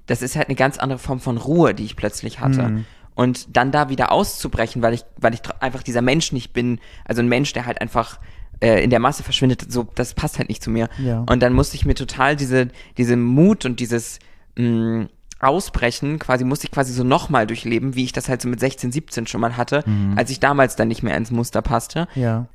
[0.06, 2.84] Das ist halt eine ganz andere Form von Ruhe, die ich plötzlich hatte.
[3.18, 7.22] Und dann da wieder auszubrechen, weil ich, weil ich einfach dieser Mensch nicht bin, also
[7.22, 8.20] ein Mensch, der halt einfach
[8.62, 10.88] äh, in der Masse verschwindet, so, das passt halt nicht zu mir.
[11.00, 11.26] Ja.
[11.30, 14.20] Und dann musste ich mir total diese, diese Mut und dieses
[14.56, 15.08] mh,
[15.40, 18.92] Ausbrechen, quasi musste ich quasi so nochmal durchleben, wie ich das halt so mit 16,
[18.92, 19.84] 17 schon mal hatte,
[20.16, 22.48] als ich damals dann nicht mehr ins Muster passte Ja.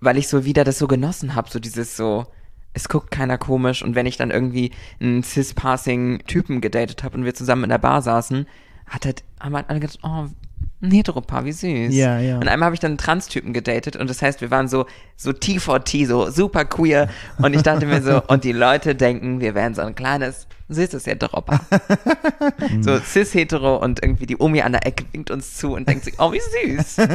[0.00, 2.26] weil ich so wieder das so genossen habe, so dieses so,
[2.72, 7.34] es guckt keiner komisch und wenn ich dann irgendwie einen cis-passing-Typen gedatet habe und wir
[7.34, 8.46] zusammen in der Bar saßen,
[8.86, 10.26] hat halt, haben halt alle gedacht, oh,
[10.84, 11.94] ein Heteropaar, wie süß.
[11.94, 12.36] Ja, ja.
[12.36, 15.30] Und einmal habe ich dann einen Trans-Typen gedatet und das heißt, wir waren so, so
[15.30, 19.74] T4T, so super queer und ich dachte mir so, und die Leute denken, wir wären
[19.74, 21.60] so ein kleines, süßes Heteropaar.
[22.80, 26.14] so cis-hetero und irgendwie die Omi an der Ecke winkt uns zu und denkt sich,
[26.18, 26.96] oh, wie süß.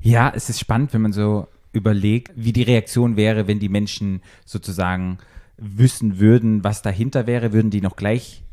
[0.00, 4.22] Ja, es ist spannend, wenn man so überlegt, wie die Reaktion wäre, wenn die Menschen
[4.44, 5.18] sozusagen
[5.56, 8.44] wissen würden, was dahinter wäre, würden die noch gleich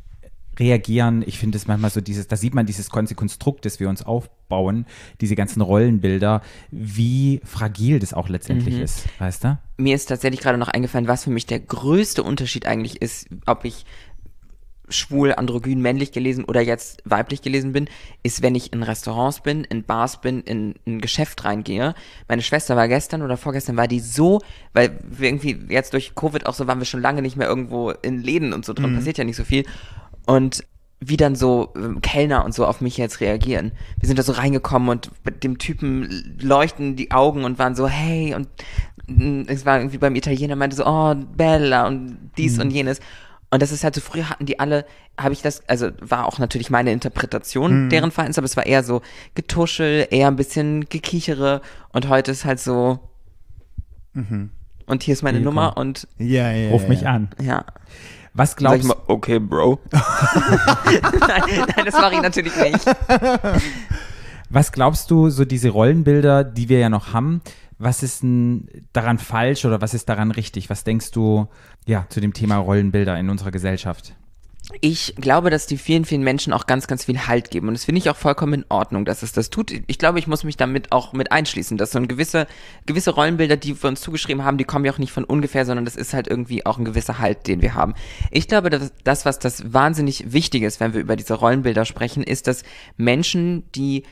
[0.60, 1.24] reagieren.
[1.26, 4.04] Ich finde es manchmal so dieses, da sieht man dieses ganze Konstrukt, das wir uns
[4.04, 4.86] aufbauen,
[5.22, 6.42] diese ganzen Rollenbilder,
[6.72, 9.58] wie fragil das auch letztendlich ist, weißt du?
[9.78, 13.66] mir ist tatsächlich gerade noch eingefallen, was für mich der größte Unterschied eigentlich ist, ob
[13.66, 13.86] ich
[14.88, 17.90] schwul, androgyn, männlich gelesen oder jetzt weiblich gelesen bin,
[18.22, 21.96] ist, wenn ich in Restaurants bin, in Bars bin, in ein Geschäft reingehe.
[22.28, 24.42] Meine Schwester war gestern oder vorgestern war die so,
[24.74, 27.90] weil wir irgendwie jetzt durch Covid auch so waren wir schon lange nicht mehr irgendwo
[27.90, 29.66] in Läden und so drin, passiert ja nicht so viel.
[30.26, 30.64] Und
[31.00, 33.74] wie dann so ähm, Kellner und so auf mich jetzt reagieren.
[34.00, 37.88] Wir sind da so reingekommen und mit dem Typen leuchten die Augen und waren so,
[37.88, 38.48] hey, und
[39.08, 43.00] mm, es war irgendwie beim Italiener, meinte so, oh, Bella und dies und jenes.
[43.52, 44.86] Und das ist halt so, früher hatten die alle,
[45.18, 48.84] habe ich das, also war auch natürlich meine Interpretation deren Verhaltens, aber es war eher
[48.84, 49.02] so
[49.36, 51.62] Getuschel, eher ein bisschen Gekichere
[51.94, 53.00] und heute ist halt so,
[54.88, 55.88] und hier ist meine Hier, Nummer komm.
[55.88, 57.30] und Ja, ja, Ruf ja, mich an.
[57.42, 57.66] ja.
[58.36, 59.80] Was Sag ich glaubst mal, okay, Bro.
[59.92, 60.02] nein,
[61.48, 62.86] nein, das mache ich natürlich nicht.
[64.50, 67.42] Was glaubst du, so diese Rollenbilder, die wir ja noch haben,
[67.78, 70.70] was ist denn daran falsch oder was ist daran richtig?
[70.70, 71.48] Was denkst du
[71.86, 74.16] ja zu dem Thema Rollenbilder in unserer Gesellschaft?
[74.82, 77.68] Ich glaube, dass die vielen, vielen Menschen auch ganz, ganz viel Halt geben.
[77.68, 79.72] Und das finde ich auch vollkommen in Ordnung, dass es das tut.
[79.86, 82.48] Ich glaube, ich muss mich damit auch mit einschließen, dass so ein gewisse,
[82.86, 85.86] gewisse Rollenbilder, die wir uns zugeschrieben haben, die kommen ja auch nicht von ungefähr, sondern
[85.86, 87.94] das ist halt irgendwie auch ein gewisser Halt, den wir haben.
[88.32, 92.24] Ich glaube, dass das, was das wahnsinnig wichtig ist, wenn wir über diese Rollenbilder sprechen,
[92.24, 92.64] ist, dass
[92.98, 94.04] Menschen, die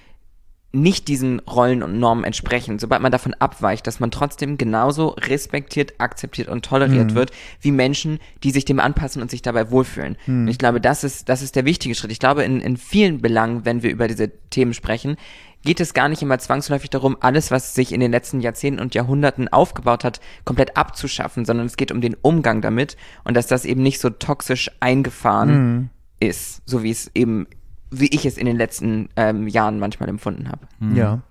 [0.76, 5.94] nicht diesen Rollen und Normen entsprechen, sobald man davon abweicht, dass man trotzdem genauso respektiert,
[6.00, 7.32] akzeptiert und toleriert wird,
[7.62, 10.18] wie Menschen, die sich dem anpassen und sich dabei wohlfühlen.
[10.42, 12.12] Und ich glaube, das ist, das ist der wichtige Schritt.
[12.12, 15.16] Ich glaube, in, in vielen Belangen, wenn wir über diese Themen sprechen,
[15.64, 18.96] geht es gar nicht immer zwangsläufig darum, alles, was sich in den letzten Jahrzehnten und
[18.96, 23.64] Jahrhunderten aufgebaut hat, komplett abzuschaffen, sondern es geht um den Umgang damit und dass das
[23.64, 27.48] eben nicht so toxisch eingefahren ist, so wie es eben,
[27.93, 30.67] wie ich es in den letzten ähm, Jahren manchmal empfunden habe.
[30.95, 31.21] Ja.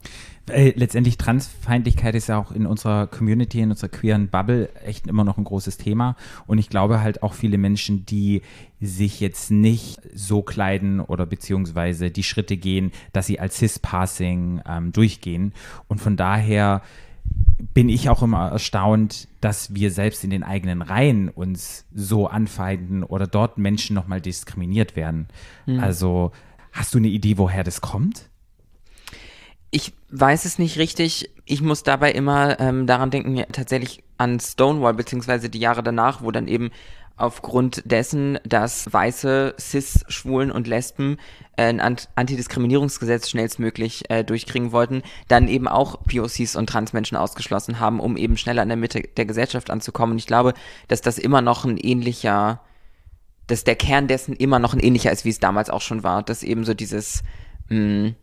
[0.51, 5.23] Äh, letztendlich Transfeindlichkeit ist ja auch in unserer Community, in unserer queeren Bubble echt immer
[5.23, 6.17] noch ein großes Thema.
[6.47, 8.43] Und ich glaube halt auch viele Menschen, die
[8.81, 14.93] sich jetzt nicht so kleiden oder beziehungsweise die Schritte gehen, dass sie als Cis-Passing ähm,
[14.93, 15.53] durchgehen.
[15.87, 16.83] Und von daher
[17.73, 23.05] bin ich auch immer erstaunt, dass wir selbst in den eigenen Reihen uns so anfeinden
[23.05, 25.29] oder dort Menschen nochmal diskriminiert werden.
[25.81, 26.33] Also
[26.73, 28.29] hast du eine Idee, woher das kommt?
[29.71, 31.31] Ich weiß es nicht richtig.
[31.45, 36.23] Ich muss dabei immer ähm, daran denken, ja, tatsächlich an Stonewall, beziehungsweise die Jahre danach,
[36.23, 36.71] wo dann eben
[37.17, 41.19] aufgrund dessen, dass weiße Cis, Schwulen und Lesben
[41.57, 47.81] äh, ein Ant Antidiskriminierungsgesetz schnellstmöglich äh, durchkriegen wollten, dann eben auch POCs und Transmenschen ausgeschlossen
[47.81, 50.13] haben, um eben schneller in der Mitte der Gesellschaft anzukommen.
[50.13, 50.55] Und ich glaube,
[50.89, 52.61] dass das immer noch ein ähnlicher,
[53.47, 56.23] dass der Kern dessen immer noch ein ähnlicher ist, wie es damals auch schon war,
[56.23, 57.23] dass eben so dieses
[57.69, 58.15] mh,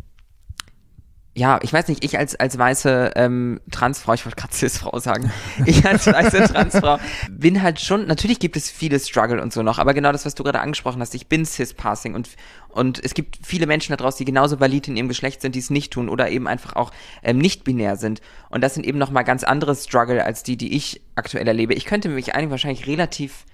[1.40, 5.32] ja, ich weiß nicht, ich als, als weiße ähm, Transfrau, ich wollte gerade Cis-Frau sagen,
[5.66, 7.00] ich als weiße Transfrau
[7.32, 10.36] bin halt schon, natürlich gibt es viele Struggle und so noch, aber genau das, was
[10.36, 12.30] du gerade angesprochen hast, ich bin Cis-Passing und,
[12.70, 15.60] und es gibt viele Menschen da draußen, die genauso valid in ihrem Geschlecht sind, die
[15.60, 16.92] es nicht tun oder eben einfach auch
[17.24, 18.22] ähm, nicht binär sind.
[18.50, 21.74] Und das sind eben nochmal ganz andere Struggle als die, die ich aktuell erlebe.
[21.74, 23.46] Ich könnte mich eigentlich wahrscheinlich relativ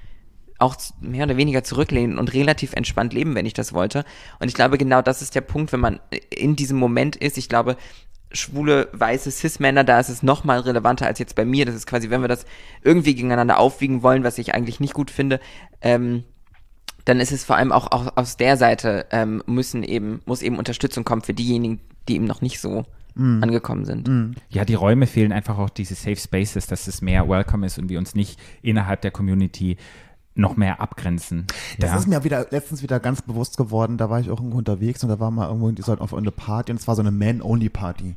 [0.57, 4.05] auch mehr oder weniger zurücklehnen und relativ entspannt leben, wenn ich das wollte.
[4.39, 7.37] Und ich glaube, genau das ist der Punkt, wenn man in diesem Moment ist.
[7.37, 7.75] Ich glaube,
[8.31, 11.65] schwule, weiße Cis-Männer, da ist es noch mal relevanter als jetzt bei mir.
[11.65, 12.45] Das ist quasi, wenn wir das
[12.83, 15.39] irgendwie gegeneinander aufwiegen wollen, was ich eigentlich nicht gut finde,
[15.81, 16.23] ähm,
[17.03, 20.57] dann ist es vor allem auch, auch aus der Seite ähm, müssen eben, muss eben
[20.57, 22.85] Unterstützung kommen für diejenigen, die eben noch nicht so
[23.17, 24.35] angekommen sind.
[24.49, 27.87] Ja, die Räume fehlen einfach auch diese Safe Spaces, dass es mehr Welcome ist und
[27.87, 29.77] wir uns nicht innerhalb der Community
[30.35, 31.47] noch mehr abgrenzen.
[31.79, 31.97] Das ja.
[31.97, 33.97] ist mir wieder letztens wieder ganz bewusst geworden.
[33.97, 36.71] Da war ich auch irgendwo unterwegs und da war mal irgendwo die auf eine Party
[36.71, 38.15] und es war so eine Man-Only-Party.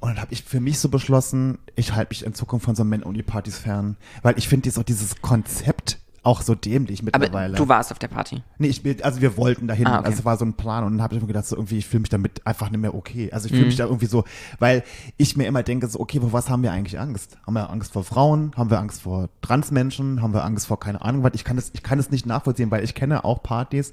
[0.00, 2.84] Und dann habe ich für mich so beschlossen, ich halte mich in Zukunft von so
[2.84, 7.56] Man-Only-Partys fern, weil ich finde auch dieses Konzept auch so dämlich Aber mittlerweile.
[7.56, 8.42] du warst auf der Party.
[8.58, 9.86] Nee, ich, bin- also wir wollten dahin.
[9.86, 10.06] Ah, okay.
[10.06, 11.86] Also es war so ein Plan und dann habe ich mir gedacht, so irgendwie, ich
[11.86, 13.32] fühle mich damit einfach nicht mehr okay.
[13.32, 13.56] Also ich Mhm.
[13.56, 14.24] fühle mich da irgendwie so,
[14.58, 14.82] weil
[15.16, 17.38] ich mir immer denke, so, okay, vor was haben wir eigentlich Angst?
[17.46, 18.52] Haben wir Angst vor Frauen?
[18.56, 20.20] Haben wir Angst vor Transmenschen?
[20.20, 21.32] Haben wir Angst vor keine Ahnung was?
[21.34, 23.92] Ich kann das, ich kann das nicht nachvollziehen, weil ich kenne auch Partys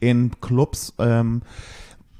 [0.00, 1.42] in Clubs, ähm,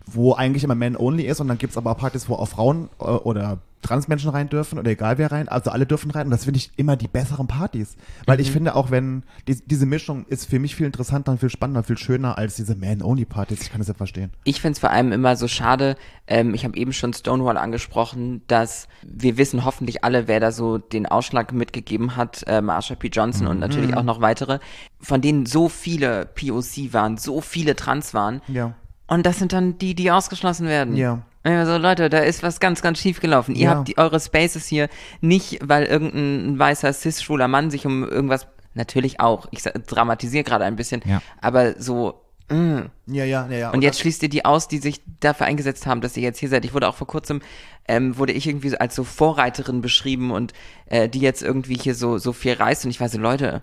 [0.06, 2.88] wo eigentlich immer Man Only ist und dann gibt's aber auch Partys, wo auch Frauen
[3.00, 6.44] äh, oder Transmenschen rein dürfen oder egal wer rein, also alle dürfen rein und das
[6.44, 7.96] finde ich immer die besseren Partys.
[8.26, 8.42] Weil Mhm.
[8.42, 11.82] ich finde auch, wenn die, diese Mischung ist für mich viel interessanter und viel spannender,
[11.82, 13.62] viel schöner als diese Man-Only-Partys.
[13.62, 14.32] Ich kann das nicht verstehen.
[14.44, 18.42] Ich finde es vor allem immer so schade, ähm, ich habe eben schon Stonewall angesprochen,
[18.48, 23.08] dass wir wissen hoffentlich alle, wer da so den Ausschlag mitgegeben hat, äh, Marsha P.
[23.08, 24.58] Johnson und natürlich auch noch weitere,
[25.00, 28.42] von denen so viele POC waren, so viele Trans waren.
[28.48, 28.74] Ja.
[29.10, 30.96] Und das sind dann die, die ausgeschlossen werden.
[30.96, 31.22] Ja.
[31.42, 33.54] Also Leute, da ist was ganz, ganz schief gelaufen.
[33.56, 33.70] Ihr Ja.
[33.76, 34.88] habt die, eure Spaces hier
[35.20, 39.48] nicht, weil irgendein weißer cis-schwuler Mann sich um irgendwas natürlich auch.
[39.50, 41.20] Ich dramatisiere gerade ein bisschen, Ja.
[41.40, 42.22] aber so.
[42.50, 42.82] mm.
[43.06, 43.70] Ja, ja, ja, ja.
[43.70, 46.48] Und jetzt schließt ihr die aus, die sich dafür eingesetzt haben, dass ihr jetzt hier
[46.48, 46.64] seid.
[46.64, 47.40] Ich wurde auch vor kurzem,
[47.88, 50.52] ähm, wurde ich irgendwie so als so Vorreiterin beschrieben und
[50.86, 53.62] äh, die jetzt irgendwie hier so, so viel reist und ich war so, Leute,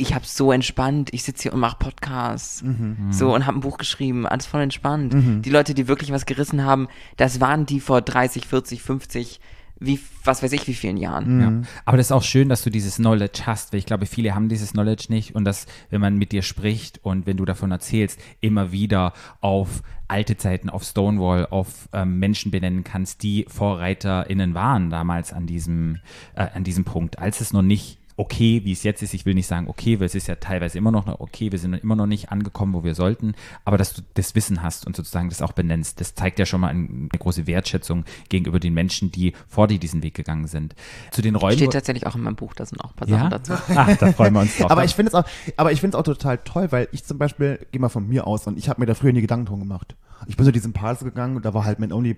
[0.00, 2.64] ich hab's so entspannt, ich sitze hier und mache Podcasts,
[3.10, 5.14] so und habe ein Buch geschrieben, alles voll entspannt.
[5.44, 9.40] Die Leute, die wirklich was gerissen haben, das waren die vor 30, 40, 50,
[9.80, 11.40] wie, was weiß ich, wie vielen Jahren.
[11.40, 11.68] Ja.
[11.86, 14.50] Aber das ist auch schön, dass du dieses Knowledge hast, weil ich glaube, viele haben
[14.50, 18.20] dieses Knowledge nicht und dass, wenn man mit dir spricht und wenn du davon erzählst,
[18.40, 24.90] immer wieder auf alte Zeiten, auf Stonewall, auf ähm, Menschen benennen kannst, die VorreiterInnen waren
[24.90, 25.98] damals an diesem,
[26.34, 29.14] äh, an diesem Punkt, als es noch nicht okay, wie es jetzt ist.
[29.14, 31.74] Ich will nicht sagen okay, weil es ist ja teilweise immer noch okay, wir sind
[31.74, 33.32] immer noch nicht angekommen, wo wir sollten,
[33.64, 36.60] aber dass du das Wissen hast und sozusagen das auch benennst, das zeigt ja schon
[36.60, 40.74] mal ein- eine große Wertschätzung gegenüber den Menschen, die vor dir diesen Weg gegangen sind.
[41.10, 41.56] Zu den Räumen.
[41.56, 43.18] Steht tatsächlich auch in meinem Buch, da sind auch ein paar ja?
[43.18, 43.52] Sachen dazu.
[43.74, 44.70] Ach, da freuen wir uns drauf.
[44.70, 45.24] aber ich finde es auch,
[45.56, 48.26] aber ich finde es auch total toll, weil ich zum Beispiel, gehe mal von mir
[48.26, 49.96] aus und ich habe mir da früher nie Gedanken drum gemacht.
[50.26, 52.16] Ich bin so diesen Pass gegangen und da war halt Man Only,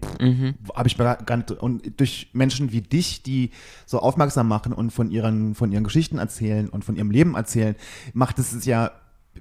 [0.75, 3.51] habe ich mir gar nicht, und durch Menschen wie dich, die
[3.87, 7.77] so aufmerksam machen und von ihren, von ihren Geschichten erzählen und von ihrem Leben erzählen,
[8.13, 8.91] macht es ja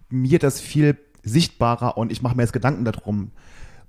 [0.10, 3.32] mir das viel sichtbarer und ich mache mir jetzt Gedanken darum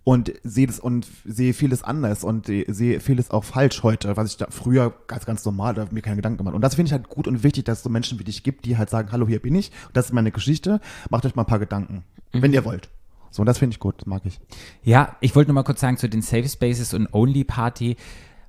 [0.05, 4.37] und sehe das und sehe vieles anders und sehe vieles auch falsch heute, was ich
[4.37, 6.55] da früher ganz, ganz normal, da mir keine Gedanken gemacht.
[6.55, 8.65] Und das finde ich halt gut und wichtig, dass es so Menschen wie dich gibt,
[8.65, 11.47] die halt sagen, hallo, hier bin ich, das ist meine Geschichte, macht euch mal ein
[11.47, 12.89] paar Gedanken, wenn ihr wollt.
[13.33, 14.39] So, und das finde ich gut, mag ich.
[14.85, 17.97] Ja, ich wollte nur mal kurz sagen zu den Safe Spaces und Only Party.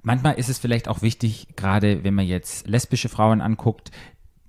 [0.01, 3.91] Manchmal ist es vielleicht auch wichtig, gerade wenn man jetzt lesbische Frauen anguckt,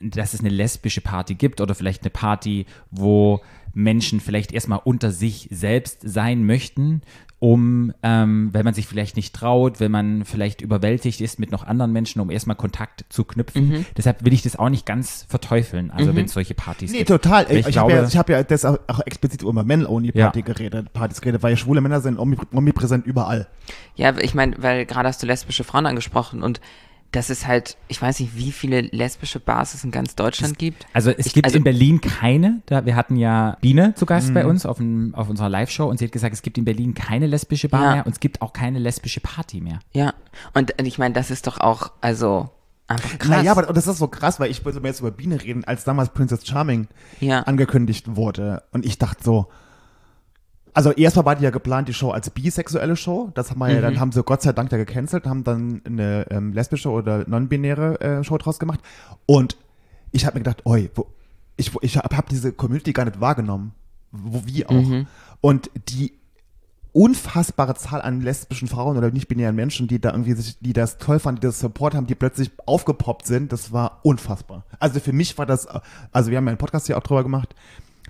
[0.00, 3.40] dass es eine lesbische Party gibt oder vielleicht eine Party, wo
[3.74, 7.02] Menschen vielleicht erstmal unter sich selbst sein möchten,
[7.40, 11.64] um, ähm, wenn man sich vielleicht nicht traut, wenn man vielleicht überwältigt ist mit noch
[11.64, 13.84] anderen Menschen, um erstmal Kontakt zu knüpfen.
[13.96, 17.08] Deshalb will ich das auch nicht ganz verteufeln, also wenn es solche Partys Nee, gibt.
[17.10, 17.46] total.
[17.48, 20.38] Weil Ich, ich ich habe ja, ich hab ja das auch, auch explizit über Men-Only-Party
[20.38, 20.44] Ja.
[20.44, 23.46] geredet, Partys geredet, weil schwule Männer sind omnipr- omnipräsent überall.
[23.94, 26.60] Ja, ich meine, weil gerade hast du lesbische Frauen angesprochen und
[27.14, 30.86] das ist halt, ich weiß nicht, wie viele lesbische Bars es in ganz Deutschland gibt.
[30.92, 32.62] Also es Ich- gibt also- in Berlin keine.
[32.66, 34.34] Da, wir hatten ja Biene zu Gast Mhm.
[34.34, 34.80] bei uns auf,
[35.12, 37.92] auf unserer Live-Show und sie hat gesagt, es gibt in Berlin keine lesbische Bar Ja.
[37.94, 39.78] mehr und es gibt auch keine lesbische Party mehr.
[39.92, 40.14] Ja,
[40.54, 42.50] und ich meine, das ist doch auch, also,
[42.88, 43.28] einfach krass.
[43.30, 45.84] Naja, aber das ist so krass, weil ich wollte mir jetzt über Biene reden, als
[45.84, 46.88] damals Princess Charming
[47.20, 47.40] Ja.
[47.42, 48.62] angekündigt wurde.
[48.72, 49.46] Und ich dachte so,
[50.74, 53.30] also erstmal war die ja geplant, die Show als bisexuelle Show.
[53.34, 53.82] Das haben wir ja, Mhm.
[53.82, 58.00] dann haben sie Gott sei Dank ja gecancelt, haben dann eine ähm, lesbische oder non-binäre
[58.00, 58.80] äh, Show draus gemacht.
[59.26, 59.56] Und
[60.12, 61.06] ich habe mir gedacht, oi, wo,
[61.56, 63.72] ich, wo- ich habe hab diese Community gar nicht wahrgenommen.
[64.12, 64.72] Wo, wie auch.
[64.72, 65.06] Mhm.
[65.40, 66.12] Und die
[66.92, 71.18] unfassbare Zahl an lesbischen Frauen oder nicht-binären Menschen, die da irgendwie sich, die das toll
[71.18, 74.64] fanden, die das Support haben, die plötzlich aufgepoppt sind, das war unfassbar.
[74.78, 75.66] Also für mich war das,
[76.12, 77.54] also wir haben ja einen Podcast hier auch drüber gemacht,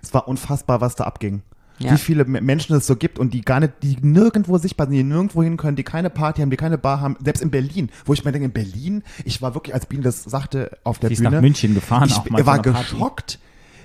[0.03, 1.43] es war unfassbar, was da abging.
[1.81, 1.93] Ja.
[1.93, 4.95] Wie viele Me- Menschen es so gibt und die gar nicht, die nirgendwo sichtbar sind,
[4.97, 7.91] die nirgendwo hin können, die keine Party haben, die keine Bar haben, selbst in Berlin,
[8.05, 11.11] wo ich mir denke, in Berlin, ich war wirklich, als Biene das sagte, auf der
[11.11, 11.31] ist Bühne.
[11.33, 13.41] nach München gefahren, ich auch mal war geschockt,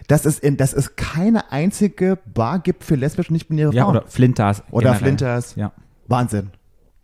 [0.07, 3.97] dass es, in, dass es keine einzige Bar gibt für lesbische, nicht-binäre Ja, Frauen.
[3.97, 4.63] oder Flinters.
[4.69, 4.99] Oder generell.
[5.03, 5.55] Flinters.
[5.55, 5.71] Ja.
[6.07, 6.51] Wahnsinn.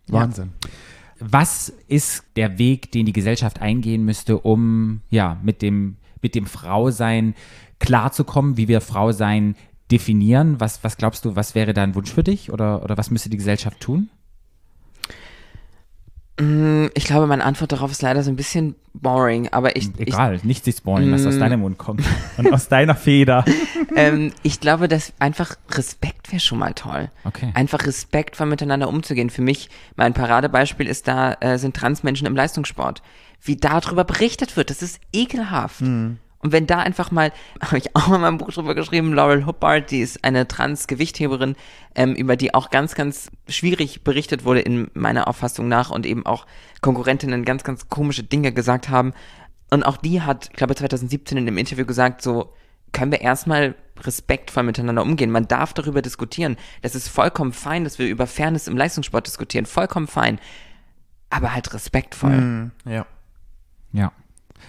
[0.08, 0.52] Wahnsinn.
[1.18, 6.46] Was ist der Weg, den die Gesellschaft eingehen müsste, um ja mit dem, mit dem
[6.46, 7.34] Frausein
[7.78, 9.56] klarzukommen, wie wir Frausein
[9.90, 10.60] definieren?
[10.60, 13.30] Was, was glaubst du, was wäre da ein Wunsch für dich oder, oder was müsste
[13.30, 14.08] die Gesellschaft tun?
[16.38, 20.40] Mm, Ich glaube, meine Antwort darauf ist leider so ein bisschen boring, aber ich, Egal,
[20.42, 21.28] nichts ist boring, was Mm.
[21.28, 22.02] aus deinem Mund kommt
[22.36, 23.44] und aus deiner Feder.
[23.46, 23.54] ich,
[23.96, 27.10] ähm, ich glaube, dass einfach Respekt wäre schon mal toll.
[27.24, 27.50] Okay.
[27.54, 29.30] Einfach respektvoll miteinander umzugehen.
[29.30, 33.02] Für mich, mein Paradebeispiel ist da, äh, sind Transmenschen im Leistungssport.
[33.40, 35.82] Wie darüber berichtet wird, das ist ekelhaft.
[36.38, 39.90] Und wenn da einfach mal, habe ich auch in meinem Buch drüber geschrieben, Laurel Hubbard,
[39.90, 41.56] die ist eine Trans-Gewichtheberin,
[41.94, 46.26] ähm, über die auch ganz, ganz schwierig berichtet wurde in meiner Auffassung nach und eben
[46.26, 46.46] auch
[46.80, 49.12] Konkurrentinnen ganz, ganz komische Dinge gesagt haben.
[49.70, 52.52] Und auch die hat, ich glaube 2017 in dem Interview gesagt, so,
[52.92, 55.30] können wir erstmal respektvoll miteinander umgehen.
[55.30, 56.56] Man darf darüber diskutieren.
[56.82, 59.66] Das ist vollkommen fein, dass wir über Fairness im Leistungssport diskutieren.
[59.66, 60.38] Vollkommen fein.
[61.28, 62.70] Aber halt respektvoll.
[62.84, 63.06] Ja.
[63.92, 64.12] Ja.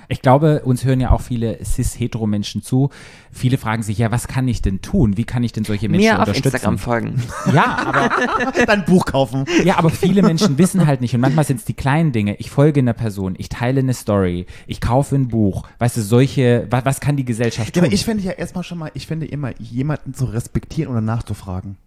[0.09, 2.89] Ich glaube, uns hören ja auch viele cis-hetero-Menschen zu.
[3.31, 5.17] Viele fragen sich, ja, was kann ich denn tun?
[5.17, 6.47] Wie kann ich denn solche Menschen Mir auf unterstützen?
[6.55, 7.23] Instagram folgen.
[7.53, 9.45] Ja, aber Dann Buch kaufen.
[9.63, 12.35] Ja, aber viele Menschen wissen halt nicht und manchmal sind es die kleinen Dinge.
[12.37, 15.67] Ich folge einer Person, ich teile eine Story, ich kaufe ein Buch.
[15.79, 17.83] Weißt du, solche, was, was kann die Gesellschaft Ja, tun?
[17.85, 21.77] aber ich finde ja erstmal schon mal, ich finde immer, jemanden zu respektieren oder nachzufragen.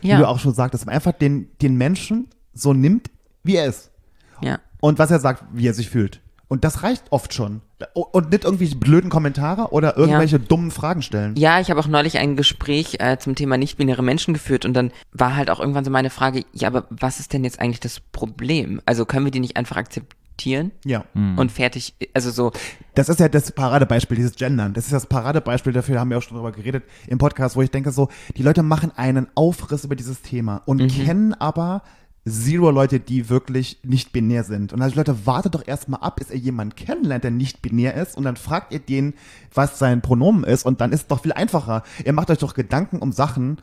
[0.00, 0.26] Wie du Ja.
[0.26, 3.08] auch schon sagtest, man einfach den, den Menschen so nimmt,
[3.44, 3.90] wie er ist.
[4.42, 4.58] ja.
[4.80, 6.20] Und was er sagt, wie er sich fühlt.
[6.52, 7.62] Und das reicht oft schon.
[7.94, 11.34] Und nicht irgendwelche blöden Kommentare oder irgendwelche dummen Fragen stellen.
[11.34, 14.92] Ja, ich habe auch neulich ein Gespräch äh, zum Thema nicht-binäre Menschen geführt und dann
[15.14, 18.00] war halt auch irgendwann so meine Frage, ja, aber was ist denn jetzt eigentlich das
[18.00, 18.82] Problem?
[18.84, 21.06] Also können wir die nicht einfach akzeptieren Ja.
[21.14, 22.52] und fertig, also so,
[22.94, 24.74] Das ist ja das Paradebeispiel, dieses Gendern.
[24.74, 27.62] Das ist das Paradebeispiel dafür, da haben wir auch schon drüber geredet im Podcast, wo
[27.62, 31.82] ich denke so, die Leute machen einen Aufriss über dieses Thema und kennen aber
[32.24, 34.72] zero Leute, die wirklich nicht binär sind.
[34.72, 38.16] Und also Leute, wartet doch erstmal ab, bis ihr jemanden kennenlernt, der nicht binär ist
[38.16, 39.14] und dann fragt ihr den,
[39.52, 41.82] was sein Pronomen ist und dann ist es doch viel einfacher.
[42.04, 43.58] Ihr macht euch doch Gedanken um Sachen,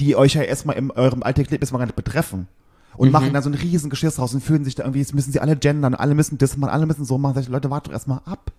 [0.00, 2.48] die euch ja erstmal in eurem Alltag erstmal gar nicht betreffen.
[2.94, 5.32] Und machen dann so ein riesen Geschiss raus und fühlen sich da irgendwie, jetzt müssen
[5.32, 7.34] sie alle gendern, alle müssen das machen, alle müssen so machen.
[7.34, 8.52] Sag ich, Leute, wartet doch erstmal ab.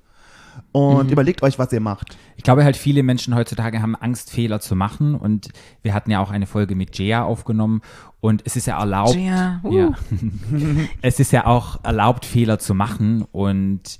[0.71, 2.17] Und überlegt euch, was ihr macht.
[2.35, 5.15] Ich glaube halt, viele Menschen heutzutage haben Angst, Fehler zu machen.
[5.15, 5.49] Und
[5.81, 7.81] wir hatten ja auch eine Folge mit Jea aufgenommen.
[8.23, 9.15] Und es ist ja erlaubt.
[9.15, 9.77] Jea, uh.
[9.77, 9.91] ja.
[11.01, 13.25] es ist ja auch erlaubt, Fehler zu machen.
[13.33, 13.99] Und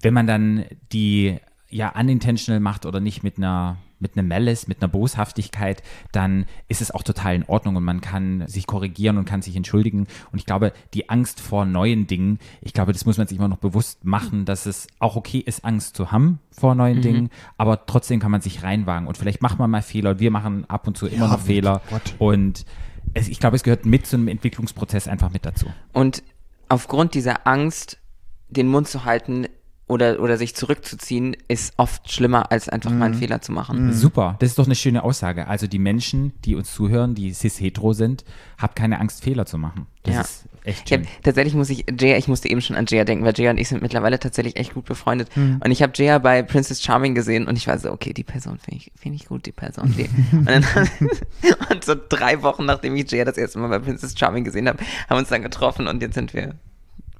[0.00, 1.36] wenn man dann die
[1.68, 6.80] ja unintentional macht oder nicht mit einer mit einem Malice, mit einer Boshaftigkeit, dann ist
[6.80, 10.06] es auch total in Ordnung und man kann sich korrigieren und kann sich entschuldigen.
[10.32, 13.46] Und ich glaube, die Angst vor neuen Dingen, ich glaube, das muss man sich immer
[13.48, 17.86] noch bewusst machen, dass es auch okay ist, Angst zu haben vor neuen Dingen, aber
[17.86, 20.10] trotzdem kann man sich reinwagen und vielleicht macht man mal Fehler.
[20.12, 22.14] und Wir machen ab und zu immer Ja, noch Fehler Gott.
[22.18, 22.64] und
[23.14, 25.66] es, ich glaube, es gehört mit zu einem Entwicklungsprozess einfach mit dazu.
[25.92, 26.22] Und
[26.68, 27.98] aufgrund dieser Angst,
[28.48, 29.46] den Mund zu halten
[29.92, 33.92] oder, oder sich zurückzuziehen, ist oft schlimmer, als einfach mal einen Fehler zu machen.
[33.92, 35.46] Super, das ist doch eine schöne Aussage.
[35.46, 38.24] Also die Menschen, die uns zuhören, die cis-hetero sind,
[38.58, 39.86] habt keine Angst, Fehler zu machen.
[40.04, 40.20] Das Ja.
[40.22, 41.08] ist echt Ich hab, schön.
[41.22, 43.68] tatsächlich muss ich, Jaya, ich musste eben schon an Jaya denken, weil Jaya und ich
[43.68, 45.28] sind mittlerweile tatsächlich echt gut befreundet.
[45.36, 48.58] Und ich habe Jaya bei Princess Charming gesehen und ich war so, okay, die Person
[48.58, 49.94] finde ich, find ich gut, die Person.
[49.96, 50.08] Die.
[50.36, 50.64] und, dann,
[51.70, 54.78] und so drei Wochen, nachdem ich Jaya das erste Mal bei Princess Charming gesehen habe,
[54.80, 56.54] haben wir uns dann getroffen und jetzt sind wir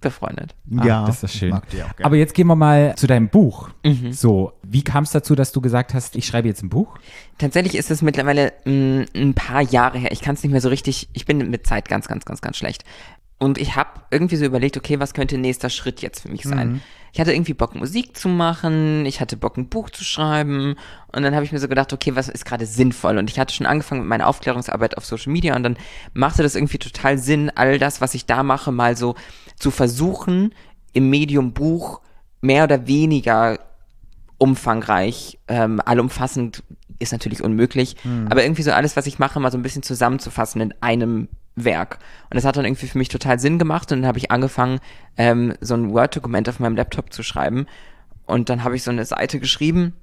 [0.03, 0.55] befreundet.
[0.77, 1.51] Ah, das ist schön.
[1.51, 2.05] mag die auch gerne.
[2.05, 3.71] Aber jetzt gehen wir mal zu deinem Buch.
[3.85, 4.13] Mhm.
[4.13, 6.99] So, wie kam es dazu, dass du gesagt hast, ich schreibe jetzt ein Buch?
[7.39, 10.13] Tatsächlich ist es mittlerweile mh, ein paar Jahre her.
[10.13, 12.57] Ich kann es nicht mehr so richtig, ich bin mit Zeit ganz, ganz, ganz, ganz
[12.57, 12.85] schlecht.
[13.39, 16.81] Und ich habe irgendwie so überlegt, okay, was könnte nächster Schritt jetzt für mich sein?
[17.13, 20.77] Ich hatte irgendwie Bock, Musik zu machen, ich hatte Bock, ein Buch zu schreiben.
[21.09, 23.19] Und dann habe ich mir so gedacht, okay, was ist gerade sinnvoll?
[23.19, 25.77] Und ich hatte schon angefangen mit meiner Aufklärungsarbeit auf Social Media und dann
[26.15, 29.17] machte das irgendwie total Sinn, all das, was ich da mache, mal so
[29.63, 30.53] zu versuchen,
[30.93, 32.01] im Medium Buch
[32.41, 33.61] mehr oder weniger
[34.37, 36.65] umfangreich, ähm, allumfassend
[36.99, 37.97] ist natürlich unmöglich,
[38.29, 41.99] aber irgendwie so alles, was ich mache, mal so ein bisschen zusammenzufassen in einem Werk.
[42.29, 44.81] Und das hat dann irgendwie für mich total Sinn gemacht und dann habe ich angefangen,
[45.17, 47.67] ähm, so ein Word-Dokument auf meinem Laptop zu schreiben
[48.27, 49.95] und dann habe ich so eine Seite geschrieben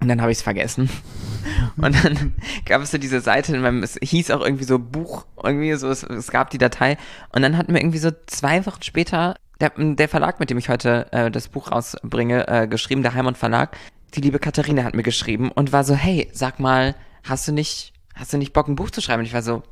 [0.00, 0.88] und dann habe ich es vergessen.
[1.76, 2.34] Und dann
[2.64, 5.90] gab es so diese Seite, in meinem, es hieß auch irgendwie so Buch, irgendwie so,
[5.90, 6.96] es, es gab die Datei.
[7.34, 10.70] Und dann hat mir irgendwie so zwei Wochen später der, der Verlag, mit dem ich
[10.70, 13.76] heute äh, das Buch rausbringe, äh, geschrieben, der Heimann Verlag,
[14.14, 17.92] die liebe Katharina hat mir geschrieben und war so, hey, sag mal, hast du nicht,
[18.14, 19.20] hast du nicht Bock, ein Buch zu schreiben?
[19.20, 19.62] Und ich war so,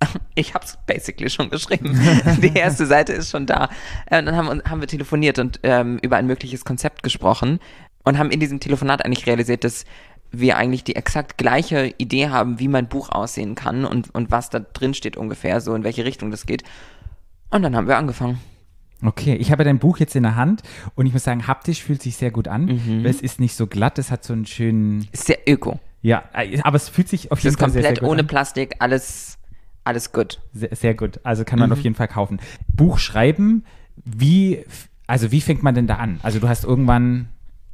[0.34, 1.98] ich hab's basically schon geschrieben.
[2.42, 3.70] Die erste Seite ist schon da.
[4.06, 7.58] Äh, Und dann haben, wir- haben wir telefoniert und ähm, über ein mögliches Konzept gesprochen
[8.04, 9.84] und haben in diesem Telefonat eigentlich realisiert, dass
[10.30, 14.48] wir eigentlich die exakt gleiche Idee haben, wie mein Buch aussehen kann und, und was
[14.50, 16.64] da drin steht ungefähr, so in welche Richtung das geht.
[17.50, 18.38] Und dann haben wir angefangen.
[19.04, 20.62] Okay, ich habe dein Buch jetzt in der Hand
[20.94, 23.04] und ich muss sagen, haptisch fühlt sich sehr gut an, Mhm.
[23.04, 25.80] es ist nicht so glatt, es hat so einen schönen, Ist sehr öko.
[26.02, 28.10] ja, äh, aber es fühlt sich auf Es jeden ist Fall sehr, komplett sehr gut
[28.12, 28.26] ohne an.
[28.28, 29.38] Plastik, alles,
[29.84, 30.40] alles gut.
[30.54, 31.20] Sehr, sehr gut.
[31.24, 32.40] Also kann man auf jeden Fall kaufen.
[32.72, 33.64] Buch schreiben,
[33.96, 34.64] wie,
[35.08, 36.20] also wie fängt man denn da an?
[36.22, 37.28] Also du hast irgendwann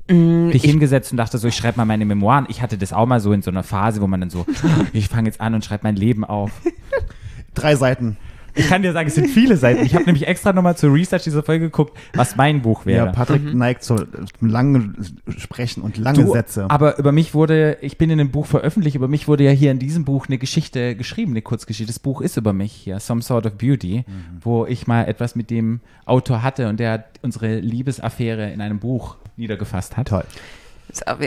[0.08, 2.46] dich hingesetzt und dachte so, ich schreibe mal meine Memoiren.
[2.48, 4.46] Ich hatte das auch mal so in so einer Phase, wo man dann so,
[4.92, 6.50] ich fange jetzt an und schreibe mein Leben auf.
[7.54, 8.16] Drei Seiten.
[8.54, 9.84] Ich kann dir sagen, es sind viele Seiten.
[9.84, 13.06] Ich habe nämlich extra nochmal zur Research dieser Folge geguckt, was mein Buch wäre.
[13.06, 14.04] Ja, Patrick neigt zu
[14.40, 14.96] langen
[15.36, 16.68] Sprechen und lange Du, Sätze.
[16.68, 19.70] Aber über mich wurde, ich bin in einem Buch veröffentlicht, über mich wurde ja hier
[19.70, 21.92] in diesem Buch eine Geschichte geschrieben, eine Kurzgeschichte.
[21.92, 24.04] Das Buch ist über mich hier, Some Sort of Beauty,
[24.40, 29.16] wo ich mal etwas mit dem Autor hatte und der unsere Liebesaffäre in einem Buch
[29.38, 30.08] niedergefasst hat.
[30.08, 30.24] Toll.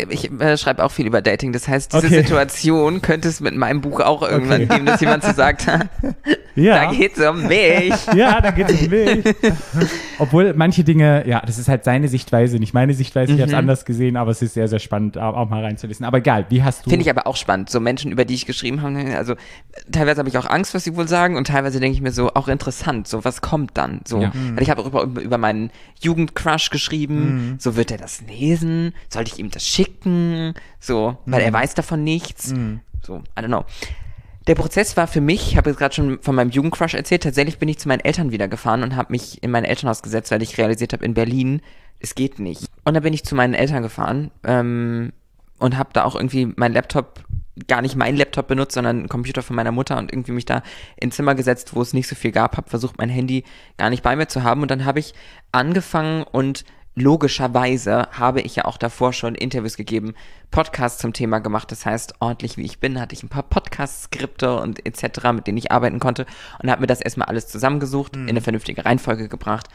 [0.09, 1.53] Ich äh, schreibe auch viel über Dating.
[1.53, 2.22] Das heißt, diese Okay.
[2.24, 4.74] Situation könnte es mit meinem Buch auch irgendwann Okay.
[4.74, 5.68] geben, dass jemand so sagt,
[6.55, 6.86] Ja.
[6.86, 7.93] da geht's um mich.
[8.16, 9.24] Ja, da geht es um mich.
[10.20, 13.34] Obwohl manche Dinge, ja, das ist halt seine Sichtweise, nicht meine Sichtweise.
[13.34, 16.05] Ich habe es anders gesehen, aber es ist sehr, sehr spannend, auch mal reinzulesen.
[16.05, 16.89] Aber egal, wie hast du.
[16.89, 17.70] Finde ich aber auch spannend.
[17.70, 19.36] So Menschen, über die ich geschrieben habe, also
[19.91, 22.34] teilweise habe ich auch Angst, was sie wohl sagen und teilweise denke ich mir so,
[22.34, 24.01] auch interessant, so was kommt dann?
[24.05, 24.32] So, Ja.
[24.55, 28.93] weil ich habe auch über, über meinen Jugendcrush geschrieben, so wird er das lesen?
[29.09, 30.53] Sollte ich ihm das schicken?
[30.79, 32.53] So, weil er weiß davon nichts.
[33.03, 33.65] So, I don't know.
[34.47, 37.59] Der Prozess war für mich, ich habe jetzt gerade schon von meinem Jugendcrush erzählt, tatsächlich
[37.59, 40.41] bin ich zu meinen Eltern wieder gefahren und habe mich in mein Elternhaus gesetzt, weil
[40.41, 41.61] ich realisiert habe, in Berlin,
[41.99, 42.65] es geht nicht.
[42.83, 45.13] Und dann bin ich zu meinen Eltern gefahren ähm,
[45.59, 47.23] und habe da auch irgendwie mein Laptop,
[47.67, 50.63] gar nicht mein Laptop benutzt, sondern einen Computer von meiner Mutter und irgendwie mich da
[50.95, 53.43] ins Zimmer gesetzt, wo es nicht so viel gab, habe versucht, mein Handy
[53.77, 54.63] gar nicht bei mir zu haben.
[54.63, 55.13] Und dann habe ich
[55.51, 56.65] angefangen und
[56.95, 60.13] logischerweise habe ich ja auch davor schon Interviews gegeben,
[60.49, 61.71] Podcasts zum Thema gemacht.
[61.71, 65.57] Das heißt, ordentlich wie ich bin, hatte ich ein paar Podcast-Skripte und etc., mit denen
[65.57, 66.25] ich arbeiten konnte
[66.61, 69.67] und habe mir das erstmal alles zusammengesucht, in eine vernünftige Reihenfolge gebracht.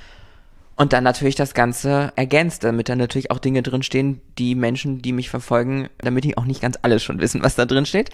[0.78, 5.12] Und dann natürlich das Ganze ergänzt, damit da natürlich auch Dinge drinstehen, die Menschen, die
[5.12, 8.10] mich verfolgen, damit die auch nicht ganz alle schon wissen, was da drin steht.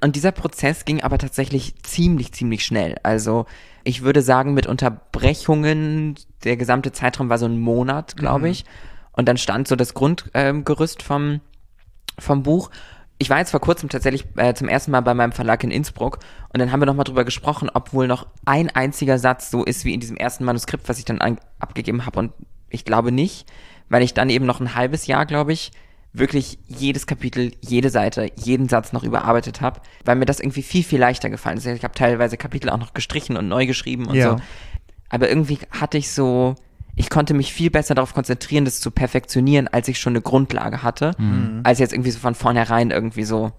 [0.00, 2.96] Und dieser Prozess ging aber tatsächlich ziemlich, ziemlich schnell.
[3.02, 3.46] Also
[3.82, 8.64] ich würde sagen, mit Unterbrechungen, der gesamte Zeitraum war so ein Monat, glaube ich.
[9.12, 11.40] Und dann stand so das Grundgerüst vom,
[12.18, 12.70] vom Buch.
[13.18, 16.18] Ich war jetzt vor kurzem tatsächlich äh, zum ersten Mal bei meinem Verlag in Innsbruck
[16.52, 19.86] und dann haben wir nochmal drüber gesprochen, ob wohl noch ein einziger Satz so ist
[19.86, 22.18] wie in diesem ersten Manuskript, was ich dann an, abgegeben habe.
[22.18, 22.32] Und
[22.68, 23.50] ich glaube nicht,
[23.88, 25.72] weil ich dann eben noch ein halbes Jahr, glaube ich,
[26.18, 30.82] wirklich jedes Kapitel, jede Seite, jeden Satz noch überarbeitet habe, weil mir das irgendwie viel,
[30.82, 31.66] viel leichter gefallen ist.
[31.66, 34.36] Ich habe teilweise Kapitel auch noch gestrichen und neu geschrieben und Ja.
[34.36, 34.42] so.
[35.08, 36.54] Aber irgendwie hatte ich so,
[36.94, 40.82] ich konnte mich viel besser darauf konzentrieren, das zu perfektionieren, als ich schon eine Grundlage
[40.82, 41.12] hatte,
[41.64, 43.52] als jetzt irgendwie so von vornherein irgendwie so